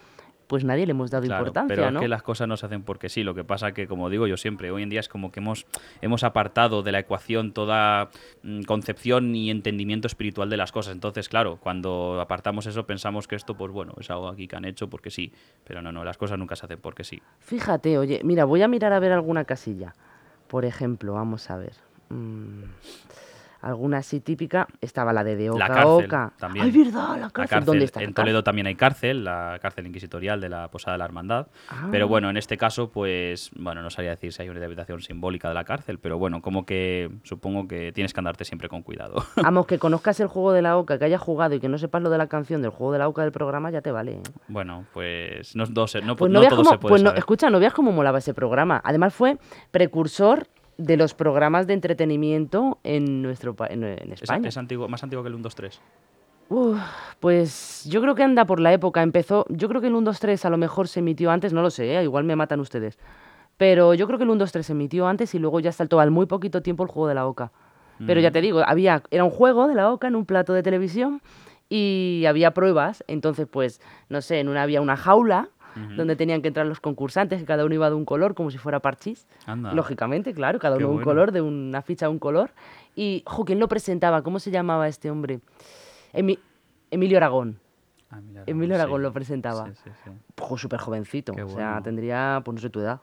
pues 0.47 0.63
nadie 0.63 0.86
le 0.86 0.91
hemos 0.91 1.10
dado 1.12 1.25
Claro, 1.25 1.41
importancia, 1.41 1.75
pero 1.75 1.91
¿no? 1.91 1.99
es 1.99 2.03
que 2.03 2.08
las 2.08 2.21
cosas 2.23 2.47
no 2.47 2.55
se 2.58 2.65
hacen 2.65 2.84
porque 2.84 3.10
sí. 3.10 3.23
Lo 3.23 3.34
que 3.34 3.43
pasa 3.43 3.71
que, 3.73 3.88
como 3.88 4.10
digo 4.10 4.27
yo 4.27 4.38
siempre, 4.38 4.69
hoy 4.71 4.84
en 4.84 4.89
día 4.89 4.99
es 4.99 5.10
como 5.10 5.31
que 5.31 5.39
hemos, 5.39 5.65
hemos 6.01 6.23
apartado 6.23 6.84
de 6.84 6.91
la 6.91 6.99
ecuación 6.99 7.51
toda 7.51 8.10
mm, 8.43 8.62
concepción 8.63 9.34
y 9.36 9.49
entendimiento 9.49 10.08
espiritual 10.08 10.49
de 10.49 10.58
las 10.58 10.71
cosas. 10.71 10.93
Entonces, 10.93 11.29
claro, 11.29 11.58
cuando 11.58 12.19
apartamos 12.21 12.65
eso 12.67 12.86
pensamos 12.86 13.27
que 13.27 13.36
esto, 13.36 13.55
pues 13.55 13.71
bueno, 13.71 13.93
es 13.99 14.10
algo 14.10 14.27
aquí 14.27 14.47
que 14.47 14.55
han 14.55 14.65
hecho 14.65 14.89
porque 14.89 15.10
sí. 15.10 15.34
Pero 15.63 15.81
no, 15.81 15.91
no, 15.91 16.03
las 16.03 16.17
cosas 16.17 16.38
nunca 16.38 16.55
se 16.55 16.65
hacen 16.65 16.79
porque 16.79 17.03
sí. 17.03 17.21
Fíjate, 17.39 17.97
oye, 17.97 18.21
mira, 18.23 18.45
voy 18.45 18.62
a 18.62 18.67
mirar 18.67 18.93
a 18.93 18.99
ver 18.99 19.12
alguna 19.12 19.45
casilla. 19.45 19.93
Por 20.47 20.65
ejemplo, 20.65 21.13
vamos 21.13 21.49
a 21.49 21.58
ver. 21.58 21.73
mm, 22.10 22.63
alguna 23.65 23.97
así 23.97 24.19
típica. 24.21 24.67
Estaba 24.82 25.12
la 25.13 25.23
de 25.23 25.36
De 25.36 25.49
Oca 25.49 25.60
La 25.60 25.67
cárcel 25.67 26.06
Oca. 26.06 26.34
también. 26.38 26.65
Ay, 26.65 26.71
verdad, 26.71 27.10
la 27.10 27.17
La 27.17 27.30
cárcel. 27.30 27.34
cárcel, 27.49 27.65
¿Dónde 27.65 27.86
está? 27.86 27.99
la 27.99 28.04
en 28.06 28.13
cárcel? 28.13 28.23
Toledo 28.25 28.43
también 28.43 28.67
hay 28.67 28.75
cárcel, 28.75 29.23
la 29.23 29.60
cárcel 29.62 29.88
inquisitorial 29.88 30.39
de 30.39 30.49
la 30.49 30.67
Posada 30.69 30.93
de 30.93 30.99
la 30.99 31.06
Hermandad. 31.06 31.47
Ah. 31.69 31.88
Pero 31.91 32.08
bueno, 32.08 32.30
en 32.30 32.38
este 32.38 32.58
caso, 32.58 32.89
pues, 32.91 33.51
bueno, 33.56 33.82
no 33.82 33.89
sabría 33.89 34.12
decir 34.12 34.32
si 34.34 34.41
hay 34.41 34.49
una 34.49 34.60
interpretación 34.60 35.01
simbólica 35.01 35.47
de 35.49 35.54
la 35.56 35.63
cárcel, 35.63 35.99
pero 35.99 36.17
bueno, 36.17 36.41
como 36.41 36.65
que 36.65 37.10
supongo 37.23 37.67
que 37.67 37.91
tienes 37.91 38.13
que 38.13 38.19
andarte 38.19 38.45
siempre 38.45 38.69
con 38.69 38.84
cuidado. 38.84 39.15
Vamos, 39.43 39.65
que 39.65 39.80
conozcas 39.80 40.19
el 40.19 40.28
juego 40.28 40.51
de 40.54 40.62
la 40.62 40.78
Oca, 40.78 40.97
que 40.99 41.06
hayas 41.06 41.21
jugado 41.21 41.56
y 41.56 41.60
que 41.60 41.67
no 41.69 41.78
sepas 41.78 42.01
lo 42.01 42.10
de 42.10 42.17
la 42.17 42.28
canción 42.28 42.62
del 42.62 42.71
juego 42.71 42.93
de 42.93 42.99
la 42.99 43.08
Oca 43.08 43.23
del 43.23 43.32
programa, 43.32 43.71
ya 43.71 43.82
te 43.82 43.91
vale. 43.91 44.13
¿eh? 44.13 44.21
Bueno, 44.47 44.86
pues 44.93 45.56
no, 45.56 45.65
todo 45.65 45.88
se- 45.88 46.01
no, 46.01 46.15
Pues 46.15 46.32
no 46.32 46.41
todo 46.47 46.63
se 46.63 46.78
puede 46.78 47.04
pues 47.04 47.15
escucha, 47.17 47.49
no 47.49 47.60
veas 47.60 47.73
cómo 47.73 47.91
molaba 47.91 48.19
ese 48.19 48.34
programa. 48.34 48.80
Además 48.84 49.13
fue 49.13 49.38
precursor 49.71 50.47
de 50.78 50.98
los 50.98 51.14
programas 51.14 51.68
de 51.68 51.74
entretenimiento 51.74 52.80
en 52.84 53.22
nuestro 53.22 53.56
en, 53.70 53.84
en 53.84 54.12
Es, 54.14 54.24
España. 54.24 54.50
es 54.50 54.58
antiguo, 54.58 54.88
más 54.88 55.04
antiguo 55.04 55.24
que 55.24 55.30
el 55.30 55.36
1, 55.36 55.44
2, 55.44 55.56
3. 55.56 55.82
Uf, 56.50 56.80
pues 57.20 57.86
yo 57.90 58.02
creo 58.02 58.14
que 58.14 58.24
anda 58.24 58.46
por 58.46 58.60
la 58.60 58.72
época. 58.74 59.02
Empezó, 59.02 59.46
yo 59.50 59.68
creo 59.68 59.82
que 59.82 59.88
el 59.88 59.96
1, 59.96 60.06
2, 60.06 60.20
3 60.20 60.46
a 60.46 60.50
lo 60.50 60.58
mejor 60.58 60.88
se 60.88 61.00
emitió 61.00 61.32
antes, 61.32 61.54
no 61.54 61.62
lo 61.62 61.70
sé, 61.70 61.98
¿eh? 61.98 62.04
igual 62.04 62.24
me 62.24 62.36
matan 62.36 62.60
ustedes. 62.60 63.00
Pero 63.58 63.94
yo 63.94 64.06
creo 64.06 64.18
que 64.20 64.26
el 64.26 64.30
1, 64.30 64.40
2, 64.40 64.52
3 64.52 64.66
se 64.66 64.72
emitió 64.74 65.08
antes 65.08 65.34
y 65.34 65.40
luego 65.40 65.60
ya 65.60 65.72
saltó 65.72 66.00
al 66.00 66.12
muy 66.12 66.26
poquito 66.26 66.62
tiempo 66.62 66.84
el 66.84 66.90
juego 66.90 67.08
de 67.08 67.16
la 67.16 67.26
Oca. 67.26 67.52
Pero 68.06 68.20
ya 68.20 68.30
te 68.30 68.42
digo, 68.42 68.62
había, 68.68 69.02
era 69.10 69.24
un 69.24 69.30
juego 69.30 69.68
de 69.70 69.76
la 69.76 69.90
Oca 69.90 70.08
en 70.10 70.18
un 70.18 70.26
plato 70.26 70.52
de 70.52 70.62
televisión 70.62 71.22
y 71.70 72.26
había 72.28 72.54
pruebas. 72.54 73.06
Entonces, 73.08 73.48
pues, 73.50 73.80
no 74.10 74.22
sé, 74.22 74.42
en 74.42 74.50
una 74.50 74.64
había 74.64 74.82
una 74.82 74.98
jaula 74.98 75.48
donde 75.98 76.16
tenían 76.16 76.42
que 76.42 76.48
entrar 76.50 76.66
los 76.66 76.80
concursantes, 76.80 77.40
que 77.40 77.46
cada 77.46 77.66
uno 77.66 77.76
iba 77.76 77.90
de 77.90 77.96
un 77.96 78.06
color, 78.06 78.34
como 78.34 78.50
si 78.52 78.58
fuera 78.58 78.80
parchís. 78.80 79.28
Anda. 79.46 79.74
Lógicamente, 79.74 80.34
claro, 80.34 80.60
cada 80.60 80.78
uno 80.78 80.88
un 80.88 80.94
bueno. 80.96 81.06
color, 81.06 81.32
de 81.32 81.42
una 81.42 81.82
ficha 81.82 82.10
un 82.10 82.20
color. 82.20 82.52
Y, 82.96 83.24
jo, 83.26 83.44
¿quién 83.46 83.60
lo 83.60 83.68
presentaba? 83.68 84.22
¿Cómo 84.22 84.40
se 84.40 84.52
llamaba 84.52 84.88
este 84.88 85.12
hombre? 85.12 85.40
Emi- 86.14 86.40
Emilio 86.92 87.18
Aragón. 87.18 87.60
Ah, 88.12 88.20
Emilio 88.46 88.76
sí. 88.76 88.82
Aragón 88.82 89.02
lo 89.02 89.12
presentaba. 89.12 89.66
Sí, 89.68 89.90
sí, 89.94 90.12
súper 90.58 90.80
jovencito. 90.80 91.34
Qué 91.34 91.44
O 91.44 91.50
sea, 91.50 91.70
bueno. 91.72 91.84
tendría, 91.84 92.42
pues 92.46 92.56
no 92.56 92.62
sé 92.62 92.70
tu 92.70 92.80
edad. 92.80 93.02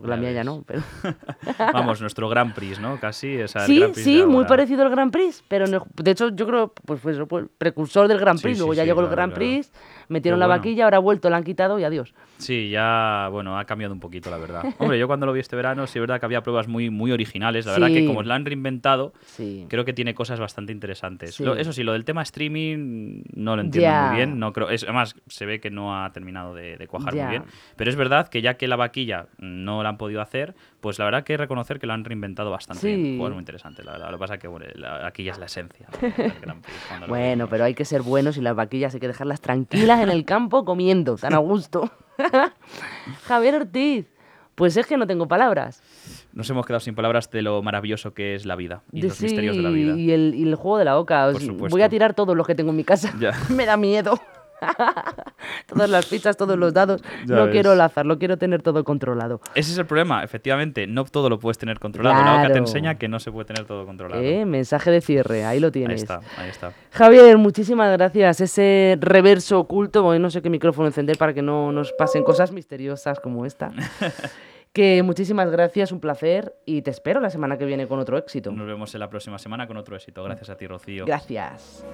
Porque 0.00 0.10
la 0.16 0.16
mía 0.20 0.32
ya 0.32 0.44
no. 0.44 0.62
Pero... 0.66 0.82
Vamos, 1.72 2.00
nuestro 2.00 2.28
Grand 2.28 2.52
Prix, 2.54 2.80
¿no? 2.80 2.98
Casi. 2.98 3.40
o 3.40 3.48
sea, 3.48 3.62
el 3.62 3.66
Sí, 3.68 3.78
Grand 3.78 3.92
Prix 3.94 4.04
sí, 4.04 4.24
muy 4.26 4.44
parecido 4.44 4.82
al 4.82 4.90
Grand 4.90 5.12
Prix. 5.12 5.42
Pero 5.48 5.66
no- 5.66 5.86
de 5.96 6.10
hecho, 6.10 6.28
yo 6.30 6.46
creo, 6.46 6.72
pues 6.86 7.00
fue 7.00 7.26
pues, 7.26 7.46
precursor 7.58 8.08
del 8.08 8.18
Grand 8.18 8.40
Prix. 8.40 8.56
sí, 8.56 8.60
Luego 8.60 8.74
ya 8.74 8.82
sí, 8.82 8.88
llegó 8.88 9.00
el 9.02 9.08
Grand 9.08 9.32
claro. 9.32 9.38
Prix, 9.50 9.72
metieron 10.08 10.40
la 10.40 10.46
bueno. 10.46 10.58
vaquilla, 10.60 10.84
ahora 10.84 10.96
ha 10.98 11.00
vuelto, 11.00 11.30
la 11.30 11.36
han 11.36 11.44
quitado 11.44 11.78
y 11.78 11.84
adiós. 11.84 12.14
Sí, 12.38 12.70
ya, 12.70 13.28
bueno, 13.30 13.58
ha 13.58 13.64
cambiado 13.64 13.92
un 13.94 14.00
poquito, 14.00 14.30
la 14.30 14.38
verdad. 14.38 14.62
Hombre, 14.78 14.98
yo 14.98 15.06
cuando 15.06 15.26
lo 15.26 15.32
vi 15.32 15.40
este 15.40 15.56
verano, 15.56 15.86
sí 15.86 15.98
es 15.98 16.00
verdad 16.00 16.18
que 16.20 16.26
había 16.26 16.42
pruebas 16.42 16.68
muy, 16.68 16.90
muy 16.90 17.12
originales. 17.12 17.66
La 17.66 17.72
verdad 17.72 17.88
que 17.88 18.04
como 18.06 18.22
la 18.22 18.34
han 18.34 18.44
reinventado, 18.44 19.12
creo 19.68 19.84
que 19.84 19.92
tiene 19.92 20.14
cosas 20.14 20.40
bastante 20.40 20.72
interesantes. 20.72 21.38
Lo- 21.40 21.56
eso 21.56 21.72
sí, 21.72 21.82
lo 21.82 21.92
del 21.92 22.04
tema 22.04 22.22
streaming 22.22 23.22
no 23.34 23.56
lo 23.56 23.62
entiendo 23.62 23.90
muy 24.08 24.16
bien. 24.16 24.38
No 24.38 24.52
creo, 24.52 24.70
es, 24.70 24.84
además, 24.84 25.14
se 25.26 25.46
ve 25.46 25.60
que 25.60 25.70
no 25.70 26.02
ha 26.02 26.10
terminado 26.12 26.54
de, 26.54 26.76
de 26.76 26.86
cuajar 26.86 27.14
muy 27.14 27.26
bien. 27.26 27.42
Pero 27.76 27.90
es 27.90 27.96
verdad 27.96 28.28
que 28.28 28.40
ya 28.42 28.54
que 28.54 28.68
la 28.68 28.76
vaquilla 28.76 29.26
no 29.38 29.82
la 29.82 29.89
han 29.90 29.98
podido 29.98 30.20
hacer, 30.22 30.54
pues 30.80 30.98
la 30.98 31.04
verdad 31.04 31.22
que 31.24 31.36
reconocer 31.36 31.78
que 31.78 31.86
lo 31.86 31.92
han 31.92 32.04
reinventado 32.04 32.50
bastante 32.50 32.80
Sí. 32.80 32.94
bien. 32.96 33.16
Juegos 33.18 33.34
muy 33.34 33.40
interesantes, 33.42 33.84
la 33.84 33.92
verdad. 33.92 34.06
Lo 34.10 34.16
que 34.16 34.20
pasa 34.20 34.34
es 34.34 34.40
que 34.40 34.48
bueno, 34.48 34.66
la 34.74 34.98
vaquilla 35.02 35.32
es 35.32 35.38
la 35.38 35.46
esencia 35.46 35.86
Bueno, 37.08 37.48
pero 37.48 37.64
hay 37.64 37.74
que 37.74 37.84
ser 37.84 38.02
buenos 38.02 38.36
y 38.36 38.40
las 38.40 38.54
vaquillas 38.56 38.94
hay 38.94 39.00
que 39.00 39.08
dejarlas 39.08 39.40
tranquilas 39.40 40.00
en 40.00 40.08
el 40.10 40.24
campo 40.24 40.64
comiendo, 40.64 41.16
tan 41.16 41.34
a 41.34 41.38
gusto. 41.38 41.90
Javier 43.26 43.54
Ortiz, 43.56 44.06
Pues 44.54 44.76
es 44.76 44.86
que 44.86 44.96
no 44.96 45.06
tengo 45.06 45.26
palabras. 45.26 45.82
Nos 46.32 46.48
hemos 46.50 46.66
quedado 46.66 46.80
sin 46.80 46.94
palabras 46.94 47.30
de 47.30 47.42
lo 47.42 47.62
maravilloso 47.62 48.12
que 48.14 48.34
es 48.34 48.44
la 48.46 48.56
vida 48.56 48.82
y 48.92 49.00
De- 49.00 49.08
los 49.08 49.20
misterios 49.20 49.56
de 49.56 49.62
la 49.62 49.70
vida. 49.70 49.96
Y 49.96 50.10
el, 50.12 50.34
y 50.34 50.42
el 50.42 50.54
juego 50.54 50.78
de 50.78 50.84
la 50.84 50.98
oca. 50.98 51.30
Por 51.58 51.70
voy 51.70 51.82
a 51.82 51.88
tirar 51.88 52.14
todos 52.14 52.36
los 52.36 52.46
que 52.46 52.54
tengo 52.54 52.70
en 52.70 52.76
mi 52.76 52.84
casa. 52.84 53.12
Ya. 53.18 53.32
Me 53.48 53.64
da 53.66 53.76
miedo. 53.76 54.20
Todas 55.66 55.88
las 55.90 56.06
fichas, 56.06 56.36
todos 56.36 56.58
los 56.58 56.72
dados. 56.74 57.02
Ya 57.26 57.36
no 57.36 57.44
ves. 57.44 57.52
quiero 57.52 57.72
el 57.72 57.80
azar, 57.80 58.06
lo 58.06 58.18
quiero 58.18 58.36
tener 58.38 58.62
todo 58.62 58.84
controlado. 58.84 59.40
Ese 59.54 59.72
es 59.72 59.78
el 59.78 59.86
problema, 59.86 60.22
efectivamente, 60.24 60.86
no 60.86 61.04
todo 61.04 61.28
lo 61.28 61.38
puedes 61.38 61.58
tener 61.58 61.78
controlado. 61.78 62.16
La 62.22 62.32
OCA 62.34 62.42
te 62.42 62.46
Claro. 62.48 62.58
enseña 62.66 62.98
que 62.98 63.08
no 63.08 63.20
se 63.20 63.30
puede 63.32 63.46
tener 63.46 63.64
todo 63.66 63.86
controlado. 63.86 64.20
Eh, 64.22 64.44
Mensaje 64.44 64.90
de 64.90 65.00
cierre, 65.00 65.44
ahí 65.44 65.60
lo 65.60 65.66
ahí 65.68 65.72
tienes. 65.72 66.02
está, 66.02 66.20
ahí 66.36 66.48
está. 66.50 66.72
Javier, 66.92 67.38
muchísimas 67.38 67.90
gracias. 67.96 68.40
Ese 68.40 68.96
reverso 69.00 69.58
oculto, 69.60 70.02
bueno, 70.02 70.20
no 70.22 70.30
sé 70.30 70.42
qué 70.42 70.50
micrófono 70.50 70.88
encender 70.88 71.16
para 71.18 71.32
que 71.34 71.42
no 71.42 71.72
nos 71.72 71.92
pasen 71.92 72.22
cosas 72.24 72.52
misteriosas 72.52 73.20
como 73.20 73.46
esta. 73.46 73.70
que 74.72 75.02
muchísimas 75.02 75.50
gracias, 75.50 75.90
un 75.92 76.00
placer 76.00 76.54
y 76.64 76.82
te 76.82 76.90
espero 76.90 77.20
la 77.20 77.30
semana 77.30 77.58
que 77.58 77.64
viene 77.64 77.86
con 77.86 77.98
otro 77.98 78.16
éxito. 78.18 78.52
Nos 78.52 78.66
vemos 78.66 78.94
en 78.94 79.00
la 79.00 79.10
próxima 79.10 79.38
semana 79.38 79.66
con 79.66 79.76
otro 79.76 79.96
éxito. 79.96 80.22
Gracias 80.24 80.50
a 80.50 80.56
ti, 80.56 80.66
Rocío. 80.66 81.04
Gracias. 81.06 81.84